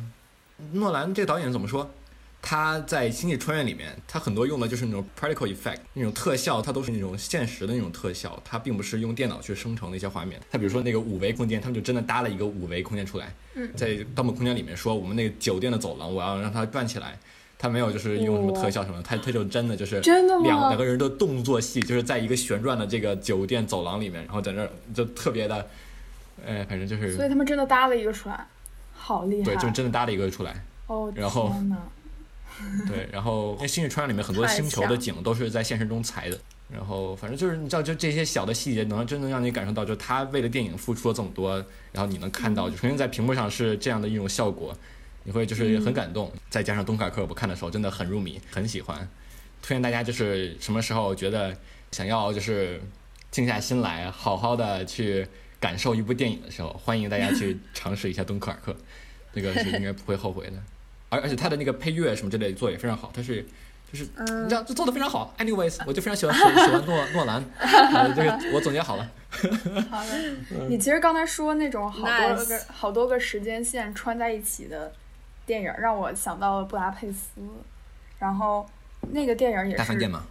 [0.73, 1.91] 诺兰这个导演怎么说？
[2.45, 10.41] 他在《星际穿越》里面，他很多用的就是那种 practical effect，那种特效，它都是那种现实的那种特效，它并不是用电脑去生成的一些画面。
[10.51, 13.33] 他比如说那个五维空间，他们就真的搭了一个五维空间出来，
[13.77, 17.17] 在《盗梦空间》里面说我们那个酒店的走廊，我要让它转起来，
[17.57, 25.65] 他没有就是用什么特效什么，他他就真的就是两两个人的动作戏，就是在一个旋转的这个酒店走廊里面，然后在那儿就特别的，
[26.45, 28.45] 哎，反正就是，所以他们真的搭了一个出来。
[29.13, 29.45] 好厉害！
[29.45, 30.65] 对，就真的搭了一个出来。
[30.87, 31.55] 哦，然后，
[32.89, 36.39] 对，然后那《星际穿越》里面很多星球的景都是在现实中裁的。
[36.73, 41.57] 然后，反正就是你知道，就这些小的细节，能真正让你感受到，就他为了电影付出了这么多，
[41.93, 44.75] 然后你能看到，就曾经在屏幕上是这样的一种效果，
[45.25, 46.33] 你会就是很感动。
[46.49, 49.07] 再加上东卡克，我看的时候真的很入迷，很喜欢。
[49.61, 51.55] 推荐大家就是什么时候觉得
[51.91, 52.81] 想要就是
[53.31, 55.27] 静下心来，好好的去。
[55.63, 58.73] 感受一部电影的时候，欢迎大家去尝试一下《敦刻尔克》，
[59.35, 60.53] 那个是应该不会后悔的。
[61.09, 63.45] 而而且他的那个配乐什么之类做也非常好，他是
[63.93, 64.05] 就是
[64.45, 65.35] 你知道，就做的非常好。
[65.39, 67.45] Anyways，我就非常喜欢喜欢诺诺兰，
[68.17, 69.11] 这个我总结好了。
[69.91, 74.93] 好的，你其实刚才说那种好多个好多个时间线穿在一起的
[75.45, 77.41] 电影，让我想到了《布达佩斯》，
[78.19, 78.67] 然后
[79.11, 80.25] 那个电影也是大饭店吗？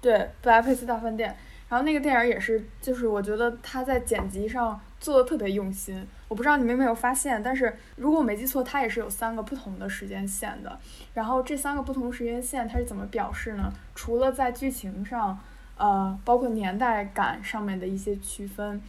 [0.00, 1.30] 对，《布达佩斯大饭店》。
[1.68, 6.06] 然后那个电影也是，就是我觉得他在剪辑上做的特别用心。
[6.28, 10.78] 我不知道你们有没有发现，但是如果我没记错，它也是有三个不同的时间线的。
[11.14, 13.72] 然后这三个不同时间线它是怎么表示呢？
[13.94, 15.38] 除了在剧情上，
[15.76, 18.80] 呃，包括年代感上面的一些区分，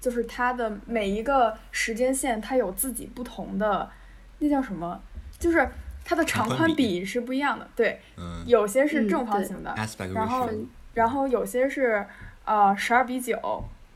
[0.00, 3.90] 就是它的每一个时间线它有自己不同的，
[4.38, 5.00] 那叫什么？
[5.38, 5.68] 就是
[6.04, 7.68] 它的长宽比是不一样的。
[7.74, 8.00] 对，
[8.46, 9.74] 有些是正方形的，
[10.14, 10.48] 然后。
[10.94, 12.04] 然后有些是，
[12.44, 13.38] 呃，十二比九，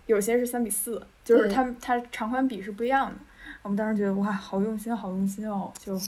[0.06, 3.14] 有些是三比四，就是它它长宽比是不一样的。
[3.62, 6.00] 我们当时觉得哇，好用心，好用心哦，就，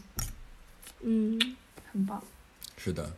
[1.02, 1.38] 嗯，
[1.92, 2.20] 很棒。
[2.76, 3.08] 是的，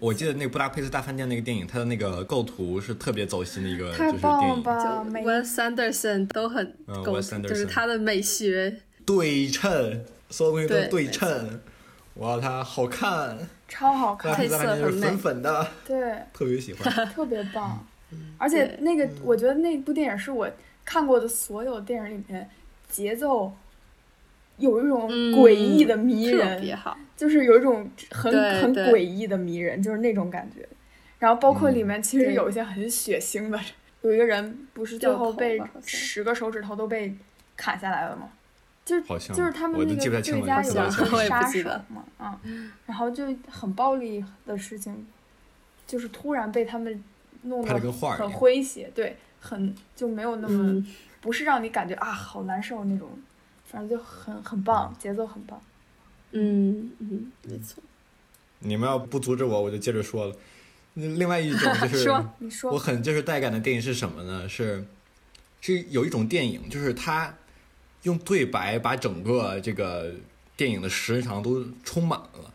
[0.00, 11.60] 我记得那个《布达佩斯大饭店》那个电影，它的那个构图是特别走心的一个，太棒了吧！Wes Anderson 都很构，就是他的美学对称，所有东西都对称，
[12.14, 13.38] 哇，它好看。
[13.68, 17.86] 超好看，配色很粉粉的，对，特别喜欢， 特别棒。
[18.38, 20.50] 而且那个，我觉得那部电影是我
[20.84, 22.48] 看过的所有电影里面
[22.88, 23.52] 节奏
[24.58, 30.68] 有一种诡异的迷人，特别好，就是有一种很很诡异的迷人，就是那种感觉。
[31.18, 33.58] 然后包括里面其实有一些很血腥的
[34.00, 37.14] 有一个人不是最后被十个手指头都被
[37.56, 38.28] 砍下来了吗？
[38.84, 42.40] 就是好像就是他们那个记不太清了对家有一个杀手嘛，啊，
[42.86, 45.06] 然后就很暴力的事情，
[45.86, 47.00] 就是突然被他们
[47.42, 50.86] 弄得很诙谐，对，很就没有那么、嗯
[51.22, 53.08] 不是让你感觉啊好难受那种，
[53.64, 55.62] 反正就很很棒，节奏很棒。
[56.32, 57.80] 嗯嗯，没错。
[58.58, 60.34] 你们要不阻止我，我就接着说了。
[60.94, 64.48] 嗯另外一种就 是说你说我很就是带感的电影是什么呢？
[64.48, 64.84] 是
[65.60, 67.32] 是有一种电影，就是它
[68.02, 70.12] 用对白把整个这个
[70.56, 72.52] 电影的时长都充满了，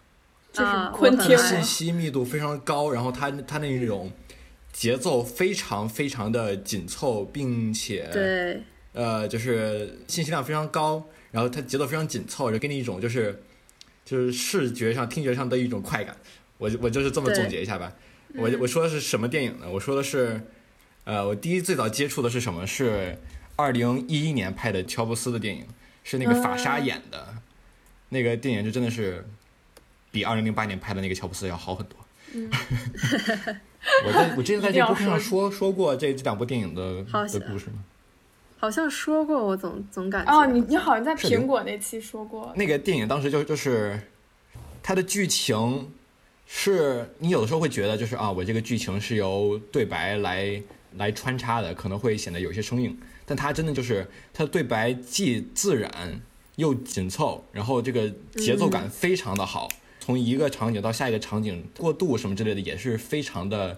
[0.52, 4.12] 就是啊昆汀信息密度非常高，然后它它那种
[4.78, 8.62] 节奏非常非常的紧凑，并且对，
[8.94, 13.42] 呃，就是信息量非常高，然后它节奏非常紧凑，就给你一种就是
[14.06, 16.16] 就是视觉上、听觉上的一种快感。
[16.60, 17.92] 我我就是这么总结一下吧。
[18.36, 19.68] 我我说的是什么电影呢？
[19.68, 20.40] 我说的是，
[21.06, 22.68] 呃，我第一最早接触的是什么？
[22.68, 23.18] 是
[23.56, 25.66] 二零一一年拍的乔布斯的电影，
[26.04, 27.34] 是那个法莎演的，
[28.10, 29.26] 那个电影就真的是
[30.12, 31.98] 比二零零八年拍的那个乔布斯要好很多。
[34.06, 37.84] 我在我之前在这个播客上说说过这这两部电影的的故事吗？
[38.60, 40.34] 好像说过，我总总感觉。
[40.34, 44.00] 哦，你你好像在苹果那期说过，那个电影当时就就是
[44.82, 45.92] 它的剧情
[46.48, 50.62] 是你有的时候会觉得就是啊，我这个剧情是由对白来
[50.96, 56.20] 来穿插的，可能会显得有些生硬，但它真的就是它的对白既自然
[56.56, 59.70] 又紧凑，然后这个节奏感非常的好，
[60.08, 63.78] 从一个场景到下一个场景过渡什么之类的也是非常的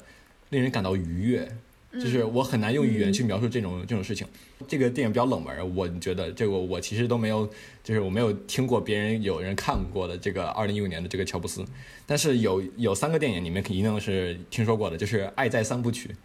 [0.50, 1.50] 令人感到愉悦。
[1.92, 4.28] 就是我很难用语言去描述这种、这种事情。
[4.68, 7.50] 这个电影比较冷门，我觉得这个我其实都没有，
[7.84, 11.66] 就是我没有听过别人有人看过的这个二零一五年的这个乔布斯。
[12.06, 16.16] 但是有有三个电影你们一定是听说过的，就是《爱在三部曲》。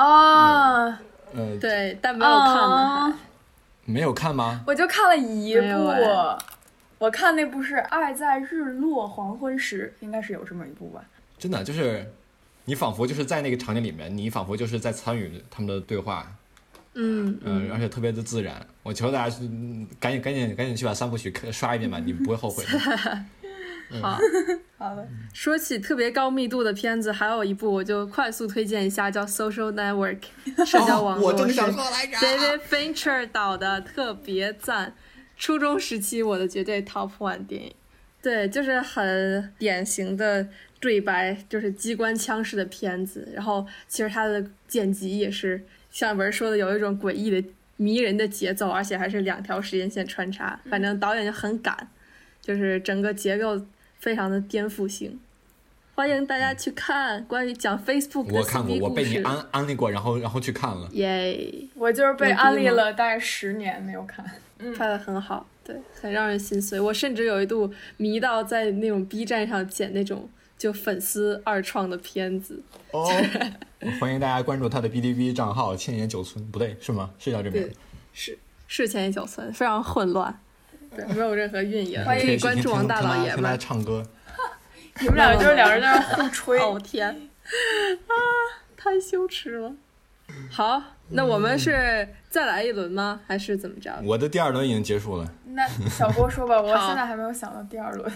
[0.00, 0.84] 啊，
[1.34, 2.76] 呃，对，但没有看呢。
[2.76, 3.18] 啊
[3.84, 4.62] 没有看吗？
[4.68, 6.38] 我就看了一部哎，
[7.02, 11.04] 我看那部是《爱在日落黄昏时》，应该是有这么一部吧？
[11.36, 12.08] 真的就是，
[12.64, 16.32] 你仿佛就是在那个场景里面，你仿佛就是在参与他们的对话，
[16.94, 18.64] 嗯嗯、而且特别的自然。
[18.84, 22.78] 我求大家是嗯赶紧赶紧赶紧去把三部曲刷一遍吧，你不会后悔的。
[24.00, 24.16] 好。
[24.78, 30.20] 好的，说起特别高密度的片子，还有一部我就快速推荐一下，叫《Social Network》
[30.64, 32.16] 社交网络，哦我正是想说来着。
[32.18, 34.94] David Fincher 导的，特别赞。
[35.42, 37.74] 初中时期我的绝对 Top One 电影，
[38.22, 40.46] 对，就是很典型的
[40.78, 43.28] 对白，就是机关枪式的片子。
[43.34, 47.44] 然后其实它的剪辑也是像文儿说的，有一种诡异的、
[47.76, 50.60] 迷人的节奏，而且还是两条时间线穿插。
[50.70, 51.88] 反正导演就很赶，
[52.40, 53.60] 就是整个结构
[53.98, 55.18] 非常的颠覆性。
[55.96, 59.22] 欢迎大家去看关于讲 Facebook 的我看过，我被你故事。
[59.24, 60.88] 安安利过，然后然后去看了。
[60.94, 64.24] 耶，我就是被安利了大概十年没有看。
[64.76, 66.78] 拍的很好，对，很让人心碎。
[66.78, 72.62] 我甚至有一度迷到在那种 B 站上剪那种就粉丝二创的片子。
[72.92, 73.10] 哦，
[74.00, 77.10] 欢迎大家关注他的哔哩哔哩账号“千年九村”，不对，是吗？
[77.18, 77.72] 是叫这名字？
[78.12, 80.38] 是是千年九村，非常混乱，
[80.94, 81.98] 对，没有任何运营。
[82.04, 83.58] 欢迎关注王大老爷们。
[83.58, 84.06] 唱歌。
[85.00, 88.12] 你们俩就是两个人在那互吹，哦天，啊，
[88.76, 89.74] 太羞耻了。
[90.50, 93.20] 好，那我们是再来一轮吗？
[93.26, 94.00] 还是怎么着？
[94.04, 98.10] 我的第二轮已经结束了，那小郭说吧， 我现在还没有想到第二轮。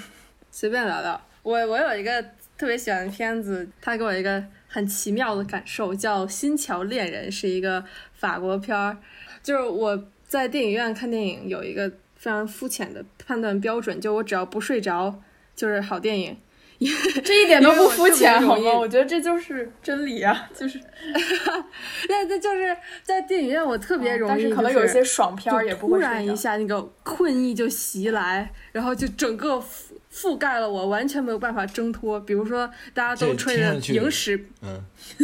[0.50, 1.20] 随便聊聊。
[1.42, 2.22] 我我有一个
[2.58, 8.96] 特别喜欢的片子，它给我一个很奇妙的感受，叫《新桥恋人》，是一个法国片儿。
[9.42, 15.22] 就是我在电影院看电影有一个非常肤浅的判断标准，就我只要不睡着
[15.54, 16.36] 就是好电影。
[17.24, 18.78] 这一点都不肤浅，好吗？
[18.78, 20.78] 我觉得这就是真理啊，就是。
[22.08, 29.64] 那这就是在电影院我特别容易、哦但是可能有一些爽片儿也不突会突然一下那个困意就袭来，然后就整个覆
[30.12, 32.18] 覆盖了我，完全没有办法挣脱。
[32.20, 34.82] 比如说大家都这吹的听上去影史嗯，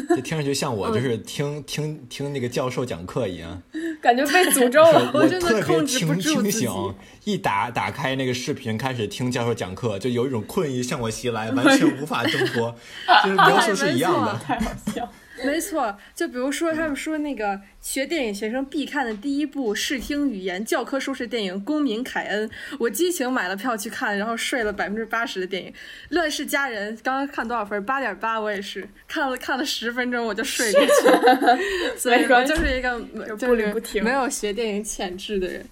[0.09, 3.63] 这听上去像我嗯就是听听听那个教授讲课一样，
[4.03, 5.11] 感觉被诅咒了。
[5.15, 6.95] 我真的特别控制不住自己清醒，
[7.25, 12.75] 一打打开那个视频开始听教授讲课，就有一种困意向我袭来，完全无法挣脱，
[13.25, 14.39] 就是描述是一样的。
[14.45, 15.09] 太好笑。
[15.45, 25.71] 没错，就比如说他们说那个学电影学生必看的第一部视听语言教科书式电影《公民凯恩》，我激情买了票去看，然后睡了百分之八十的电影。
[26.11, 27.85] 《乱世佳人》刚刚看多少分？
[27.85, 31.59] 八点八，我也是看了看了十分钟我就睡过去了，
[31.99, 32.99] 所以我就是一个
[33.37, 35.67] 不离不停是没有学电影潜质的人。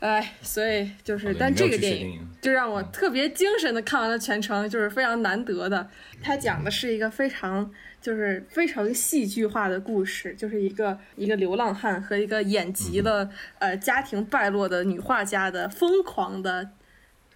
[0.00, 5.88] 哎，所以就是，但这个电影就让我特别精神的看完了全程，就是非常难得的。
[6.20, 7.70] 它讲的是一个非常
[8.02, 16.70] 就是非常戏剧化的故事，就是一个一个流浪汉和一个眼疾了、呃家庭败落的女画家的疯狂的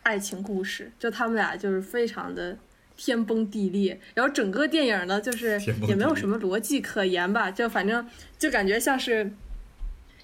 [0.03, 2.59] 爱情故事，就他们俩就是非常的。
[2.99, 8.09] 天崩地裂，然后整个电影呢，就是也没有什么逻辑可言吧，就反正
[8.39, 9.31] 就感觉像是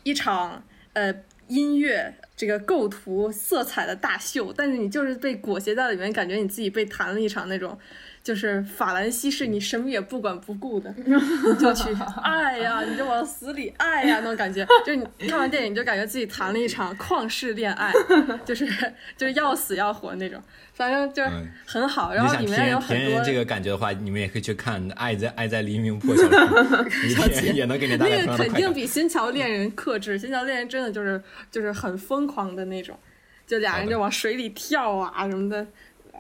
[0.04, 0.64] 一场
[0.94, 1.14] 呃
[1.48, 7.78] 音乐这个构图色彩的大秀，但是你就是被裹挟在里面，感觉你自己被弹了一场那种。
[8.22, 11.88] 就是法兰西是你什么也不管不顾的， 你就去
[12.22, 14.64] 爱呀，你就往死里爱呀那种感觉。
[14.86, 17.92] 就是你看完电影，你就感觉自己谈了一场旷世恋爱，
[18.44, 18.64] 就是
[19.16, 20.40] 就是要死要活那种，
[20.72, 22.14] 反正就是嗯很好。
[22.14, 26.28] 然后里面有很多验这个感觉的话，你们也可以去看《爱在爱在黎明破晓时》，
[27.46, 28.52] 也也能给你带来那个肯。
[28.54, 31.20] 定比《新桥恋人》克制，《新桥恋人》真的就是
[31.50, 32.96] 就是很疯狂的那种，
[33.46, 35.66] 就俩人就往水里跳啊什么的。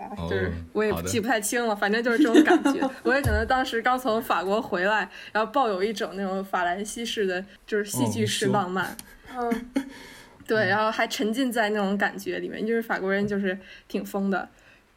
[0.02, 2.88] 啊，就是哦我也记不太清了，反正就是这种感觉。
[3.04, 8.96] 我也可能当时刚从法国回来，然后抱有一种那种法兰西式的，就是戏剧式浪漫。
[9.36, 9.70] 嗯，
[10.46, 14.48] 对，然后还沉浸在那种感觉里面，就是法国人就是挺疯的。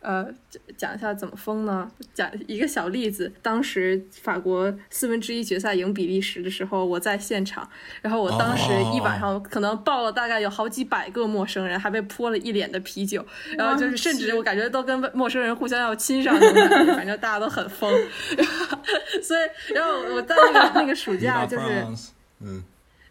[0.06, 1.90] 呃，讲讲一下怎么疯呢？
[2.14, 7.68] 讲一个小例子，当时法国四分之一决赛赢比利时的时候，我在现场，
[8.04, 13.26] 然后我当时一晚上可能抱了大概有好几百个陌生人，还被泼了一脸的啤酒，
[13.58, 17.92] 然后就是甚至我感觉都跟陌生人互相要亲上那种感觉，反正大家都很疯。
[19.24, 21.66] 所以，然后我在那个那个暑假就是。
[22.42, 22.62] 嗯，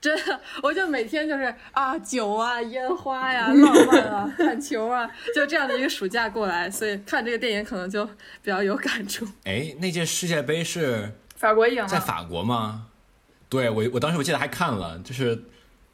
[0.05, 9.27] 真的，我就每天就是啊酒啊烟花呀 浪漫啊 看球啊，就这样的一个暑假过来，所以看这个电影可能就比较有感触。
[9.45, 12.89] 哎，那届世界杯是法国赢了，在法国吗？
[13.49, 15.45] 对我，我当时我记得还看了，就是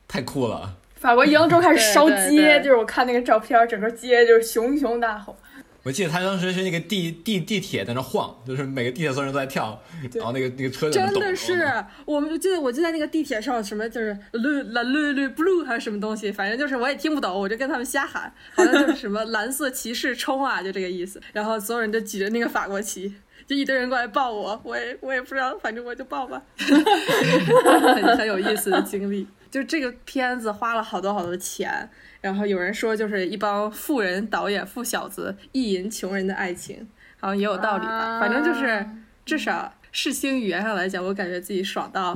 [0.08, 0.74] 太酷了。
[0.96, 5.36] 法国赢了之后开始烧街，就是我看那个照片，整个街就是熊熊大吼。
[5.82, 9.80] 我记得他当时是那个地地地铁在那晃，就是每个地铁所有人都在跳，
[10.14, 11.20] 然后那个那个车在那抖。
[11.20, 21.20] 真的是，我们记得我就在那个地铁上，什么就是绿蓝绿绿 blue 还是什么东西，反正就是我也听不懂，我就跟他们瞎喊，好像就是什么 蓝色骑士冲啊，就这个意思。
[21.32, 23.14] 然后所有人就举着那个法国旗，
[23.46, 29.26] 就一堆人过来抱我，我也我也不知道，反正我就抱吧， 很很有意思的经历。
[29.50, 31.90] 就这个片子花了好多好多钱，
[32.20, 38.20] 然后有人说就是一帮富人导演富小子意淫穷人的爱情，好像也有道理吧。
[38.20, 42.14] 反正就是啊至少视听语言上来讲，我感觉自己爽到，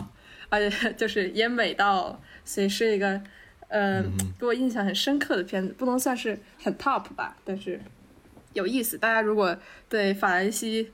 [0.49, 3.21] 而且 就是也美到，所以是一个
[3.69, 7.81] 呃嗯给我印象很深刻的片子，不能算是很 top 吧，但是
[8.53, 8.99] 有意思。
[8.99, 9.57] 大家如果
[9.89, 10.93] 对法兰西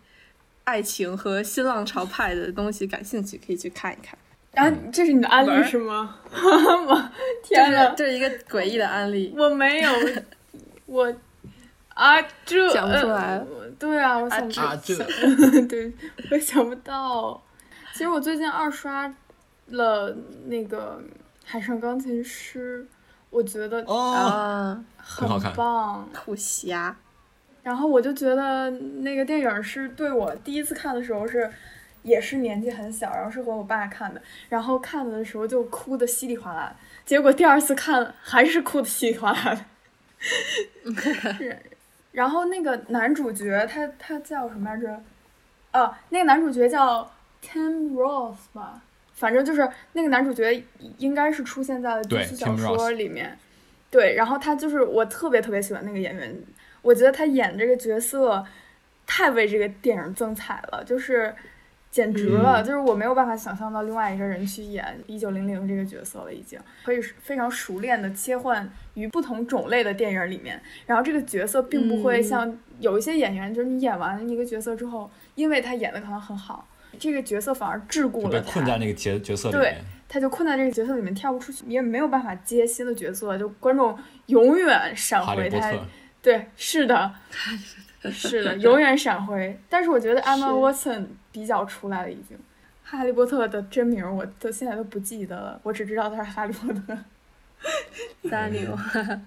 [0.64, 4.16] 爱情和新浪潮派的东西感兴趣，可以去看一看。
[4.52, 6.16] 然后这是你的案例是吗？
[6.32, 7.10] 我
[7.42, 9.90] 这是天呐，这是一个诡异的案例，我没有，
[10.86, 11.14] 我
[11.94, 13.36] 啊这想不出来。
[13.38, 13.46] 呃
[13.78, 14.94] 对啊，我想不啊这。
[15.66, 15.90] 对，
[16.30, 17.40] 我想不到。
[17.92, 19.10] 其实我最近二刷
[19.68, 20.14] 了
[20.46, 21.00] 那个
[21.44, 22.82] 《海上钢琴师》，
[23.30, 25.52] 我觉得哦，啊，很好看。
[25.54, 26.06] 棒。
[26.12, 26.94] 酷侠，
[27.62, 31.50] 然后我就觉得那个电影是对我第一次看的时候是，
[32.02, 39.64] 也是年纪很小，然后是和我爸看的，然后看的时候就哭的稀里哗啦的，结果第二次看还是哭的稀里哗啦的。
[41.34, 41.58] 是
[42.12, 45.02] 然后那个男主角他他叫什么来着？
[45.72, 47.10] 哦，那个男主角叫
[47.42, 48.82] Tim Roth 吧，
[49.14, 50.62] 反正就是那个男主角
[50.98, 53.38] 应该是出现在了对第四小说里面。
[53.90, 56.36] 对，然后他就是我特别特别喜欢那个演员，
[56.82, 58.44] 我觉得他演这个角色
[59.06, 61.34] 太为这个电影增彩了，就是
[61.90, 76.68] 简直了，嗯就是我没有办法想象到另外一个人去演一九零零这个角色了，已经可以非常熟练的切换于不同种类的电影里面，然后这个角色并不会嗯像有一些演员，就是你演完一个角色之后，因为他演的可能很好，
[76.98, 79.84] 这个角色反而桎梏了他，困在那个角角色里面对。
[80.12, 85.72] 他就困在这个角色里面跳不出去，也没有办法接新的角色，就观众永远闪回他。
[86.20, 87.12] 对，是的，
[88.10, 89.56] 是的，永远闪回。
[89.68, 92.38] 但是我觉得 Emma Watson 比较出来了，已经。
[92.82, 96.98] 哈利波特的真名我都现在都不记得了，我只知道他是哈利波特。
[98.30, 99.20] 丹尼尔，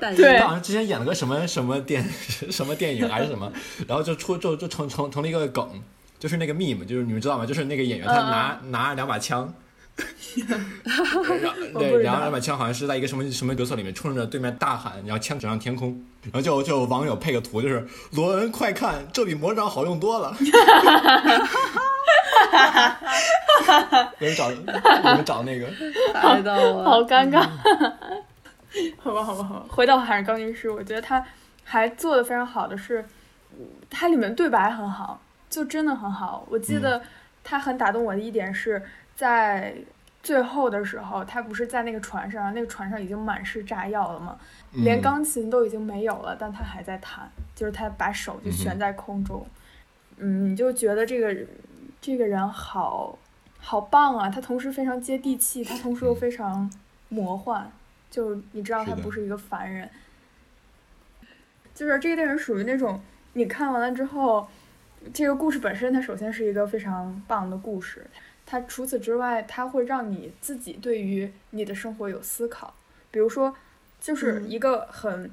[0.00, 3.52] 但 对他好像之前演了个什么什么电什么电影还是什么，
[3.88, 5.82] 然后就出就就成成成了一个梗，
[6.18, 7.44] 就是那个 meme，就是你们知道吗？
[7.44, 9.52] 就是那个演员他拿、拿两把枪。
[10.84, 11.22] 然后
[11.78, 15.90] 对，然后那把枪好像是在一个什么什么角色里面冲着对面大喊，然后枪指向天空，
[16.22, 20.36] 然后就就有网友配个图，就是罗恩快看，这比魔杖好用多了。
[24.18, 24.56] 有人找有
[25.14, 25.68] 人找那个，
[26.12, 27.48] 猜到了，好尴尬。
[28.98, 29.66] 好吧，好吧，好吧。
[29.68, 31.24] 回到《海上钢琴师》，我觉得他
[31.62, 33.04] 还做的非常好的是，
[33.88, 36.44] 它里面对白很好，就真的很好。
[36.50, 37.00] 我记得
[37.44, 38.82] 他很打动我的一点是
[39.14, 39.74] 在
[40.22, 44.38] 最后的时候，他不是在那个船上，那个船上已经满是炸药了吗？
[44.72, 49.46] 连钢琴都已经没有了，但他还在弹，就是他把手就悬在空中。
[50.16, 51.46] 嗯，你就觉得这个
[52.00, 53.18] 这个人好
[53.58, 54.28] 好棒啊！
[54.28, 56.70] 他同时非常接地气，他同时又非常
[57.08, 57.70] 魔幻。
[58.10, 59.88] 就你知道他不是一个凡人。
[61.74, 63.00] 就是这个电影属于那种
[63.32, 64.48] 你看完了之后，
[65.12, 68.06] 这个故事本身它首先是一个非常棒的故事。
[68.46, 72.74] 它除此之外，它会让你自己对于你的生活有思考。
[73.10, 73.54] 比如说，
[74.00, 75.30] 就是一个很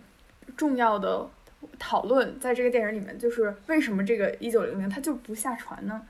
[0.56, 1.30] 重要的。
[1.78, 6.02] 讨论在这个电影里面，就是为什么这个一九零零他就不下船呢？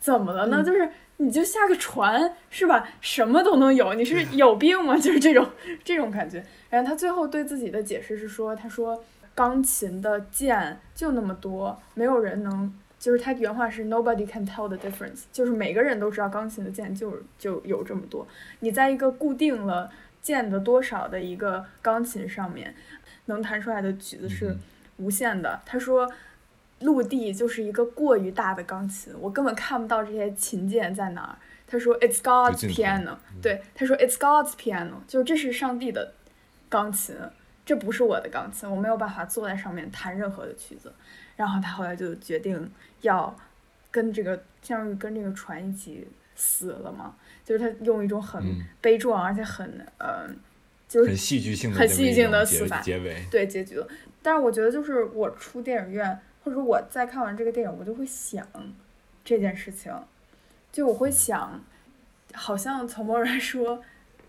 [0.00, 0.64] 怎么了呢？
[0.64, 2.88] 就是你就下个船是吧？
[3.00, 4.96] 什么都能有，你是有病吗？
[4.98, 5.48] 就是这种
[5.84, 6.44] 这种感觉。
[6.70, 9.00] 然后他最后对自己的解释是说：“他说
[9.32, 12.74] 钢琴的键就那么多，没有人能，
[13.06, 18.26] 就是他原话是 Nobody can tell the difference，就是每个人都知道钢琴的键就就有这么多。
[18.58, 22.74] 你在一个固定了键的多少的一个钢琴上面，
[23.26, 24.56] 能弹出来的曲子是。”
[24.98, 26.10] 无限的，他说，
[26.80, 31.36] 陆地就是一个过于大的钢琴，我根本看不到这些琴键在哪儿。
[31.66, 33.18] 他说，It's God's piano。
[33.42, 36.14] 对，他说，It's God's piano，就是这是上帝的
[36.70, 37.14] 钢琴，
[37.66, 40.90] 这不是我的钢琴，我没有办法坐在上面弹任何的曲子。
[41.36, 42.70] 然后他后来就决定
[43.02, 43.34] 要
[43.90, 47.14] 跟这个相当于跟这个船一起死了嘛，
[47.44, 48.42] 就是他用一种很
[48.80, 50.28] 悲壮而且很呃，
[50.88, 53.88] 就是很戏剧性的很戏剧性的死法结尾，对结局了。
[54.22, 58.46] 但是我觉得，就是我出电影院，或者我在看完这个电影，我就会想
[59.24, 59.92] 这件事情，
[60.72, 61.62] 就我会想，
[62.34, 63.82] 好像从某人说，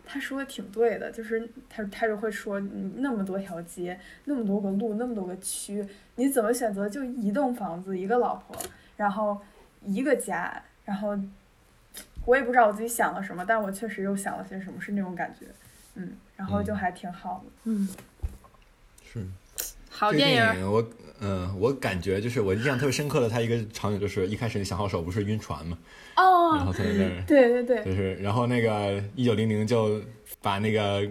[0.07, 2.59] 他说的挺对的，就是他他就会说，
[2.95, 5.85] 那么多条街，那么多个路，那么多个区，
[6.15, 8.55] 你怎么选择就一栋房子，一个老婆，
[8.95, 9.39] 然后
[9.83, 11.17] 一个家，然后
[12.25, 15.45] 我也不知道我自己想了什么，但我确实又想了些什么，是那种感觉，
[15.95, 17.89] 嗯，然后就还挺好的，嗯，
[19.03, 19.25] 是。
[19.89, 20.81] 好电影，我
[21.19, 25.77] 嗯，我感觉就是我印象特别深刻的，他一个场景就是一开始那小号手不是晕船嘛，
[26.15, 30.01] 哦，然后他在那儿， 对对对，就是然后那个一九零零就
[30.41, 31.01] 把那个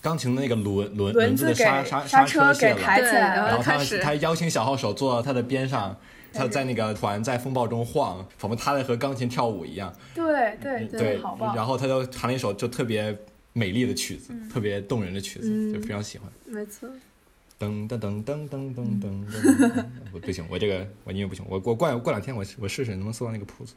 [0.00, 5.96] 钢琴的那个轮轮轮子的刹刹刹车给抬起来了，然后他他邀请小号手坐到他的边上，
[6.32, 13.16] 他在那个船在风暴中晃，仿佛他在和钢琴跳舞一样，对对对，好棒，然后他就弹了一首就特别
[13.52, 16.88] 美丽的曲子，特别动人的曲子，就非常喜欢，没错。
[17.58, 19.84] 噔噔噔噔噔噔噔，
[20.20, 23.74] 不行，我这个我音乐不行，我我过过两天我我试试能不能搜到那个谱子。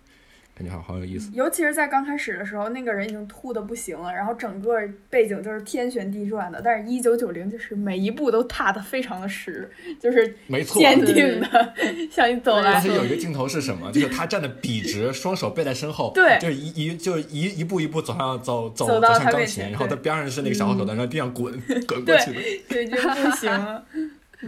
[0.62, 11.74] 感觉好好有意思，尤其是在刚开始的时候，那个人已经吐的不行了，然后整个背景就是天旋地转的，但是一九九零就是每一步都踏的非常的实，就是没错，坚定的
[12.12, 12.74] 向你走来。
[12.74, 13.91] 但是有一个镜头是什么？
[13.91, 21.51] 就是他站的笔直，双手背在身后，对，就一一就一一步一步走上走走走向钢琴，然后他边上是那个小号手在那地上滚
[21.88, 23.84] 滚过去的，对，就不行了。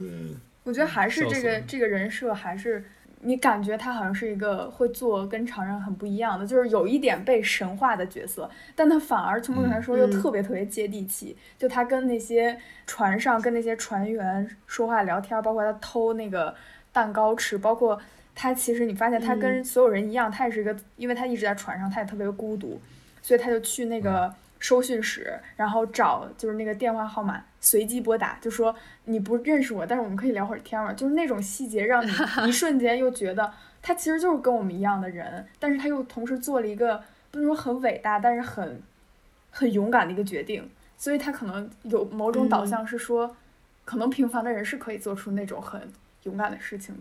[0.00, 2.84] 嗯，我觉得还是这个这个人设还是。
[3.22, 11.36] 你感觉他好像是一个会做跟常人很不一样的，就是有一点被神化的角色，但他反而从某种来说又特别特别接地气。
[11.58, 16.54] 就他跟那些船上跟那些船员说话聊天，包括他偷那个
[16.92, 18.00] 蛋糕吃，包括
[18.34, 22.80] 他其实你发现他跟所有人一样，他也是一个，因为他一直在船上，他也特别孤独，
[23.20, 24.34] 所以他就去那个。
[24.60, 28.72] 收讯室，然后找就是那个电话号码，随机拨打，就说
[29.06, 30.92] 你不认识我，但是我们可以聊会儿天嘛。
[30.92, 32.10] 就是那种细节，让你
[32.46, 33.52] 一瞬间又觉得
[33.82, 38.80] 他其实就是跟我们一样的人，但是他又同时做了一个不能说很伟大，但是很
[39.50, 40.70] 很勇敢的一个决定。
[40.96, 43.34] 所以他可能有某种导向，是说，
[43.86, 45.90] 可能平凡的人是可以做出那种很
[46.24, 47.00] 勇敢的事情的。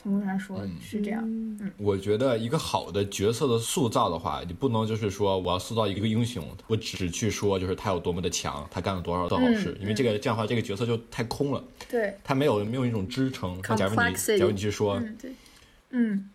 [0.00, 13.60] 从路上说是这样，嗯，我觉得一个好的角色的塑造的话，你不能就是说我要塑造一个英雄，我只去说就是他有多么的强，他干了多少多少事，因为这个这样的话，这个角色就太空了，对，他没有没有一种支撑。
[13.76, 15.32] 假如你假如你去说，对，
[15.90, 16.30] 嗯。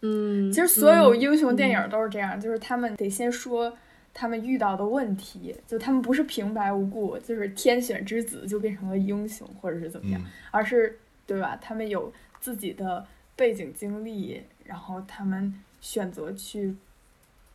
[0.00, 3.76] 嗯，其实所有英雄电影都是这样，就是他们得先说
[4.14, 10.96] 他们遇到的问题，就他们不是平白无故就是天选之子就变成了英雄或者是怎么样，而是
[11.26, 11.58] 对吧？
[11.60, 12.12] 他们有。
[12.40, 16.76] 自己的背景经历，然后他们选择去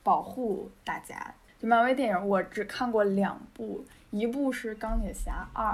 [0.01, 1.34] 保护大家。
[1.59, 5.71] 就漫威电影，我只看过两部，一部是《钢铁侠二》，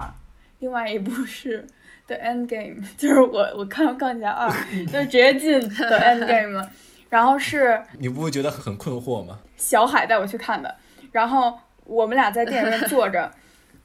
[0.59, 1.63] 另外一部是
[2.07, 4.49] 《The End Game》，就是我我看《钢铁侠二》
[4.91, 6.71] 就直接进《The End Game》了。
[7.09, 9.39] 然后是 你不会觉得很困惑吗？
[9.57, 10.75] 小海带我去看的，
[11.11, 13.31] 然后我们俩在电影院坐着。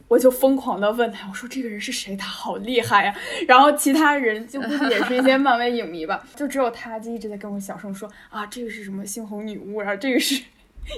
[0.07, 2.15] 我就疯狂的问他，我说这个人是谁？
[2.15, 3.15] 他好厉害呀！
[3.49, 10.41] 然后其他人就估计也是一些漫威影迷吧，就只有他就一直在跟我小声说啊，这个是什么猩红女巫，然后这个是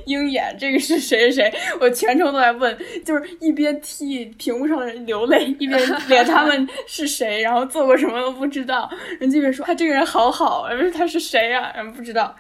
[0.07, 1.55] 鹰眼，这个是谁谁谁？
[1.81, 8.91] 我全程都在问，就是一边替屏幕上的人流泪，一边 连他们是谁，然后做过什么都不知道。
[9.21, 11.73] 人这边说他这个人好好，然后他是谁呀？
[11.77, 12.35] 然后不知道。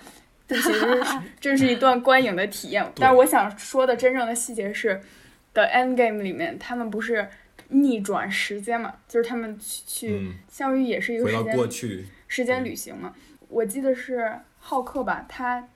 [0.49, 1.05] 这其实是
[1.41, 5.01] 这是一段观影的体验， 但是我想说的真正的细节是。
[5.57, 7.26] 的 End Game 里面，他们不是
[7.70, 8.92] 逆转时间嘛？
[9.09, 13.14] 就是他们去去，相当于也是一个时间过去时间旅行嘛。
[13.48, 15.66] 我记得是浩克吧，他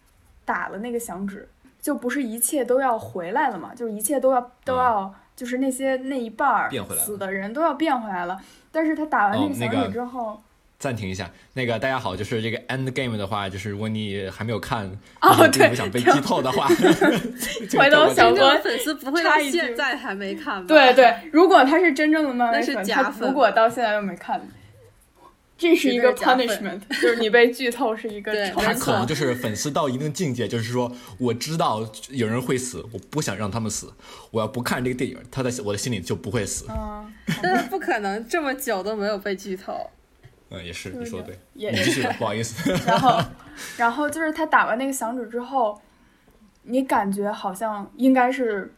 [0.45, 1.49] 打了那个响指，
[1.81, 3.75] 就不是一切都要回来了嘛？
[3.75, 8.39] 就是一切都要都要，就是那些那一半儿死的人都要变回来了。
[8.71, 10.41] 但是他打完那个响指之后。
[10.81, 16.67] 暂停一下，那个大家好，就是这个 End Game 的话，就是如果你还没有看，哦，对，不想被剧透的话，
[17.79, 20.67] 回头小哥粉丝不会到现在还没看。
[20.67, 24.41] 对对，如果他是真正的漫威粉，他如果到现在都没看，
[25.59, 33.93] 这是一个 punishment，就是你被剧透是一个他可能就是粉丝到一定境界，就是说我知道有人会死，我不想让他们死，
[34.31, 36.65] 我要不看这个电影，他在我的心里就不会死。
[36.71, 37.13] 嗯，
[37.43, 39.91] 但是不可能这么久都没有被剧透。
[40.51, 42.73] 嗯，也是，你说的对，也是， 不好意思。
[42.85, 43.21] 然后，
[43.77, 45.81] 然后就是他打完那个响指之后，
[46.65, 48.75] 你感觉好像应该是，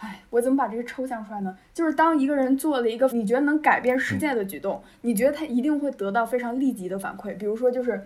[0.00, 1.56] 哎，我怎么把这个抽象出来呢？
[1.72, 8.04] 就是当一个人做了一个你觉得能改变世界的举动，你觉得他一定会得到非常立即的反馈，比如说就是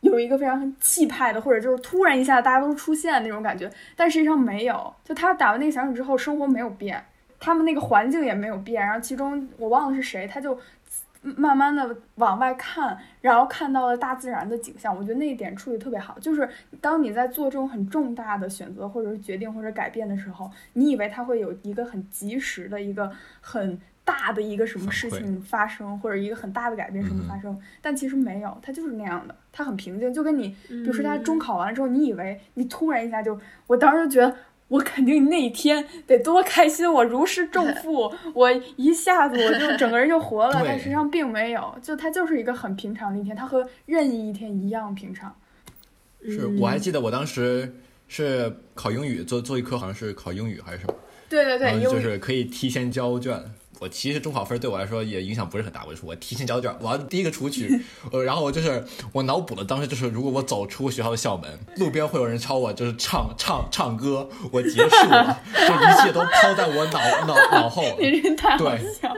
[0.00, 3.70] 有一个非常气派的，或者就是突然一下大家都出现那种感觉。
[3.96, 7.02] 但实际上没有，就他打完那个响指之后，生活没有变，
[7.40, 8.84] 他们那个环境也没有变。
[8.84, 10.58] 然后其中我忘了是谁，他就。
[11.22, 16.18] 慢慢的往外看，然后看到了大自然的景象，我觉得那一点处理特别好。
[16.18, 16.48] 就是
[16.80, 23.10] 当你在做这种很重大的选择，或者是决定，或者改变的时候，你以为它会有一个很及时的一个
[23.40, 30.12] 很大的一个什么事情发生，或者一个很大的改变什么发生，但其实没有，它就是那样的，它很平静。
[30.12, 34.36] 就跟你，比如说他中考完了之后，你以为你突然一下就，我当时就觉得。
[34.72, 36.90] 我肯定那一天得多开心！
[36.90, 40.62] 我如释重 负，我一下子我就整个人就活了。
[40.64, 45.34] 但实际上并没有，就它就是一个很平常的一天，它和任意一天一样平常。
[46.24, 47.74] 是我还记得我当时
[48.08, 50.94] 是考英语，做做一科好像是考英语还是什么？
[51.28, 53.42] 对对对，就是可以提前交卷。
[53.82, 57.82] 我其实中考分对我来说也影响不是很大，我就说我提前交卷，我要第一个出去。
[58.12, 67.82] 呃，然后我就是我脑补了当时就是如果我走出学校的校门，路边会有人朝我就是唱唱唱歌，我结束了，就一切都抛在我脑脑脑后。
[67.98, 69.12] 你人太好笑。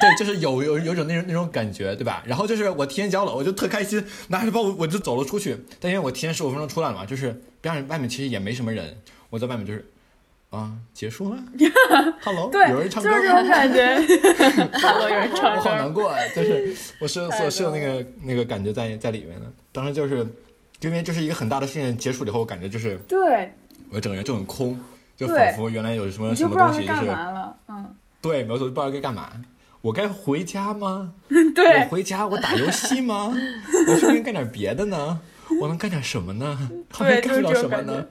[0.00, 2.22] 对，就是有有有种那种那种感觉，对吧？
[2.26, 5.58] 然后就是我提前交了，我就特开心，拿着包我我就走了出去。
[5.78, 8.96] 但因为我提前十五分钟出来了嘛，就是边上外面其实也没什么人，
[9.28, 9.86] 我在外面就是。
[10.50, 11.38] 啊，结束了。
[12.24, 13.96] Hello，对，有人唱歌，就是这种感觉。
[14.80, 19.46] Hello，有人唱歌，我好难过啊，就是我是是是有 那个那个感觉在在里面的。
[19.72, 20.26] 当时就是
[20.80, 23.52] 因为就是一个很大的事件结束以后，我感觉就是对，
[23.90, 24.78] 我整个人就很空，
[25.16, 27.10] 就仿佛原来有什么什么东西就是
[27.68, 29.30] 嗯，对，没有错，不知道该干嘛。
[29.80, 31.12] 我该回家吗？
[31.54, 33.32] 对，我回家我打游戏吗？
[33.86, 35.20] 我是不是干点别的呢？
[35.60, 36.70] 我能干点什么呢？
[36.90, 38.06] 好像干不了什么呢？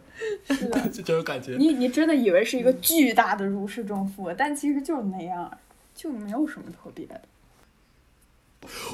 [0.48, 1.56] 是的， 就这种感觉。
[1.58, 5.52] 你你真的以为是一个巨大的如释重负，但其实就是那样，
[5.96, 7.22] 就没有什么特别的。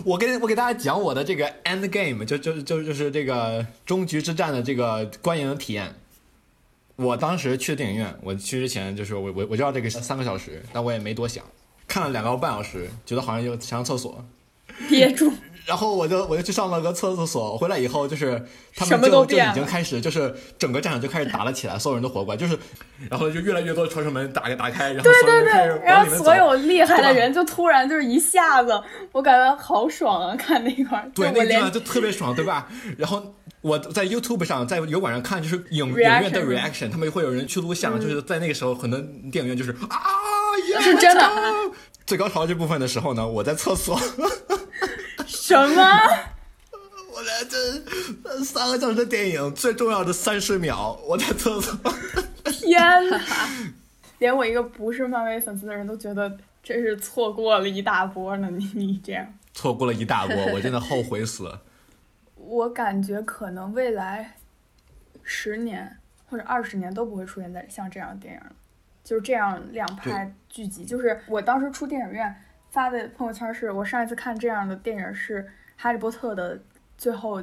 [0.03, 5.95] 我跟我给大家讲我的这个 end game，就就就就是这个终局之战的这个观影体验。
[6.95, 11.43] 我当时去电影院，我去之前就是我我我知道这个三个小时，但我也没多想，
[11.87, 14.23] 看了两个半小时，觉得好像又想上厕所，
[14.89, 15.31] 憋住。
[15.65, 18.43] 然后我就我就去上了个厕所，回来以后就是
[18.75, 22.57] 他们就就已经开始就是整个战场就开始打了起来，所有人都活过来，就是
[23.09, 30.35] 然后就越来越多的传送门打开打开，然后对对对然后所有厉害的人就突然就是一下子，我感觉好爽啊！
[30.35, 32.67] 看那块儿，对那段就特别爽，对吧？
[32.97, 38.99] 然后我在 YouTube 上在油管上看，就是影影院的 reaction，他们会有人去录像，就是在那个时候很多
[39.31, 39.97] 电影院就是啊，
[40.81, 41.31] 是真的。
[42.05, 43.97] 最高潮这部分的时候呢，我在厕所。
[45.27, 45.83] 什么？
[47.15, 51.77] 我在这三个小时的电影最重要的三十秒，我在厕所。
[52.45, 53.19] 天哪！
[54.17, 58.49] 连我一个不是漫威粉丝的人都觉得这是错过了一大波呢。
[58.49, 61.61] 你你这样错过了一大波，我真的后悔死了。
[62.35, 64.35] 我感觉可能未来
[65.21, 65.97] 十年
[66.29, 68.51] 或者二十年都不会出现在像这样的电影了，
[69.03, 70.83] 就是这样两派聚集。
[70.83, 72.42] 就是我当时出电影院。
[72.73, 75.43] 发的朋友圈是我上一次看这样的电影是
[75.77, 76.59] 《哈利波特》的
[76.97, 77.41] 最后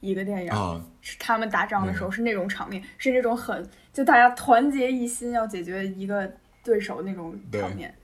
[0.00, 0.52] 一个电影，
[1.00, 6.28] 是他们打仗的时候是那种场面，是那种很就大家团结一心要解决一个
[6.64, 7.94] 对手那种场面。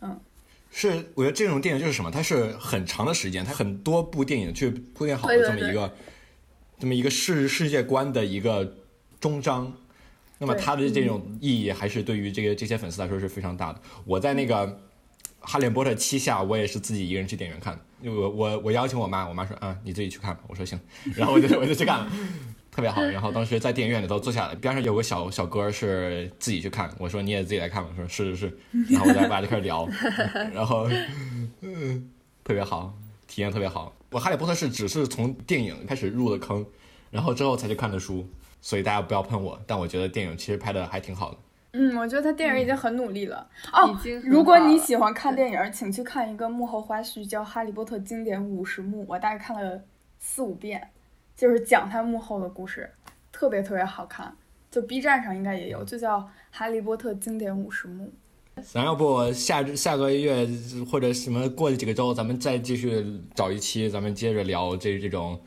[0.00, 0.16] 嗯
[0.70, 2.10] 是，我觉得这种电影就是什么？
[2.10, 5.92] 它是很长的时间，它很多部电影去铺垫好的这么一个，
[6.78, 8.76] 这么一个世世界观的一个
[9.18, 9.72] 终章。
[10.38, 13.80] 那么它的这种意义，还是对于这个这些粉丝来说是非常大的。
[14.04, 14.68] 我在那个
[15.40, 17.80] 《哈利波特》七下，我也是自己一个人去电影院看的。
[18.00, 20.40] 因为我我我邀请我妈，我妈说啊，你自己去看吧。
[20.46, 20.78] 我说行，
[21.14, 22.10] 然后我就 我就去看了。
[22.70, 28.58] 特别好，然后当时在电影院里头坐下来，边上有个小小哥是自己去看，我说你也自己来看吧，说是是是，
[28.88, 29.88] 然后我俩就开始聊，
[30.54, 30.88] 然后
[31.60, 32.08] 嗯，
[32.44, 32.94] 特别好，
[33.26, 33.92] 体验特别好。
[34.10, 36.64] 我哈利波特是只是从电影开始入的坑，
[37.10, 38.24] 然后之后才去看的书，
[38.60, 41.38] 所以大家不要喷我，但我觉得电影其实拍的还挺好的。
[41.72, 43.98] 嗯，我觉得他电影已经很努力了哦。
[44.24, 49.82] 如果你喜欢看电影，请去看一个幕后花絮，叫《哈利波特经典五十幕》，我大概看了
[50.18, 50.90] 四五遍。
[51.36, 52.90] 就是讲他幕后的故事，
[53.30, 54.34] 特别特别好看，
[54.72, 56.18] 就 B 站上应该也有，就叫
[56.50, 58.12] 《哈利波特经典五十幕》。
[58.72, 60.48] 咱要不下下个月
[60.90, 65.40] 或者什么过几个周，咱们再继续找一期，咱们接着聊这这种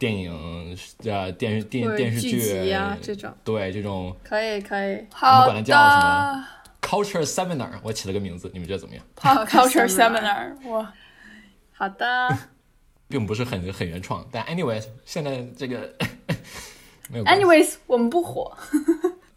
[0.00, 6.48] 电影呃电视电电视剧呀这种，对这种可以可以，我们管它叫什么
[6.80, 10.88] Culture Seminar，我起了个名字，你们觉得怎么样？Culture Seminar，我，
[11.72, 12.38] 好的。
[13.10, 15.92] 并不是很很原创，但 anyways，现在这个
[17.10, 17.24] 没有。
[17.24, 18.56] anyways，我们不火。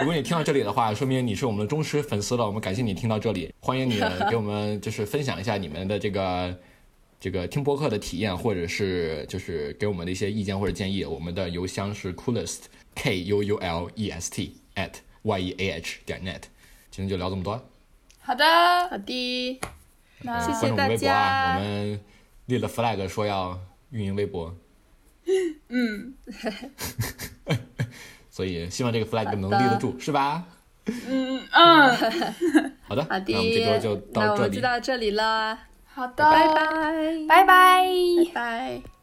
[0.00, 2.44] 如果你听到这里的话，说明你是我们的忠实粉丝了。
[2.44, 3.98] 我们感谢你听到这里，欢迎你
[4.28, 6.54] 给我们就是分享一下你们的这个
[7.20, 11.04] 这个听播客的体验，或者是就是给我们的一些意见或者建议。
[11.04, 14.92] 我们的邮箱是 coolest k u u l e s t at
[15.22, 16.42] y e a h 点 net。
[16.92, 17.60] 今天就聊这么多。
[18.20, 18.44] 好的，
[18.88, 19.58] 好的。
[20.22, 21.56] 谢谢大家。
[21.56, 22.00] 我们
[22.46, 23.58] 立了 flag 说要
[23.90, 24.54] 运营微博。
[25.68, 26.14] 嗯。
[28.30, 30.46] 所以希望这个 flag 能立得住，是吧？
[30.86, 31.96] 嗯嗯。
[32.86, 33.02] 好的。
[33.04, 33.24] 好的。
[33.26, 34.24] 那我们这周就到这里。
[34.28, 35.58] 那我们就到这里了。
[35.98, 36.24] 好的。
[36.30, 37.26] 拜拜。
[37.26, 37.84] 拜拜。
[38.24, 38.97] 拜拜。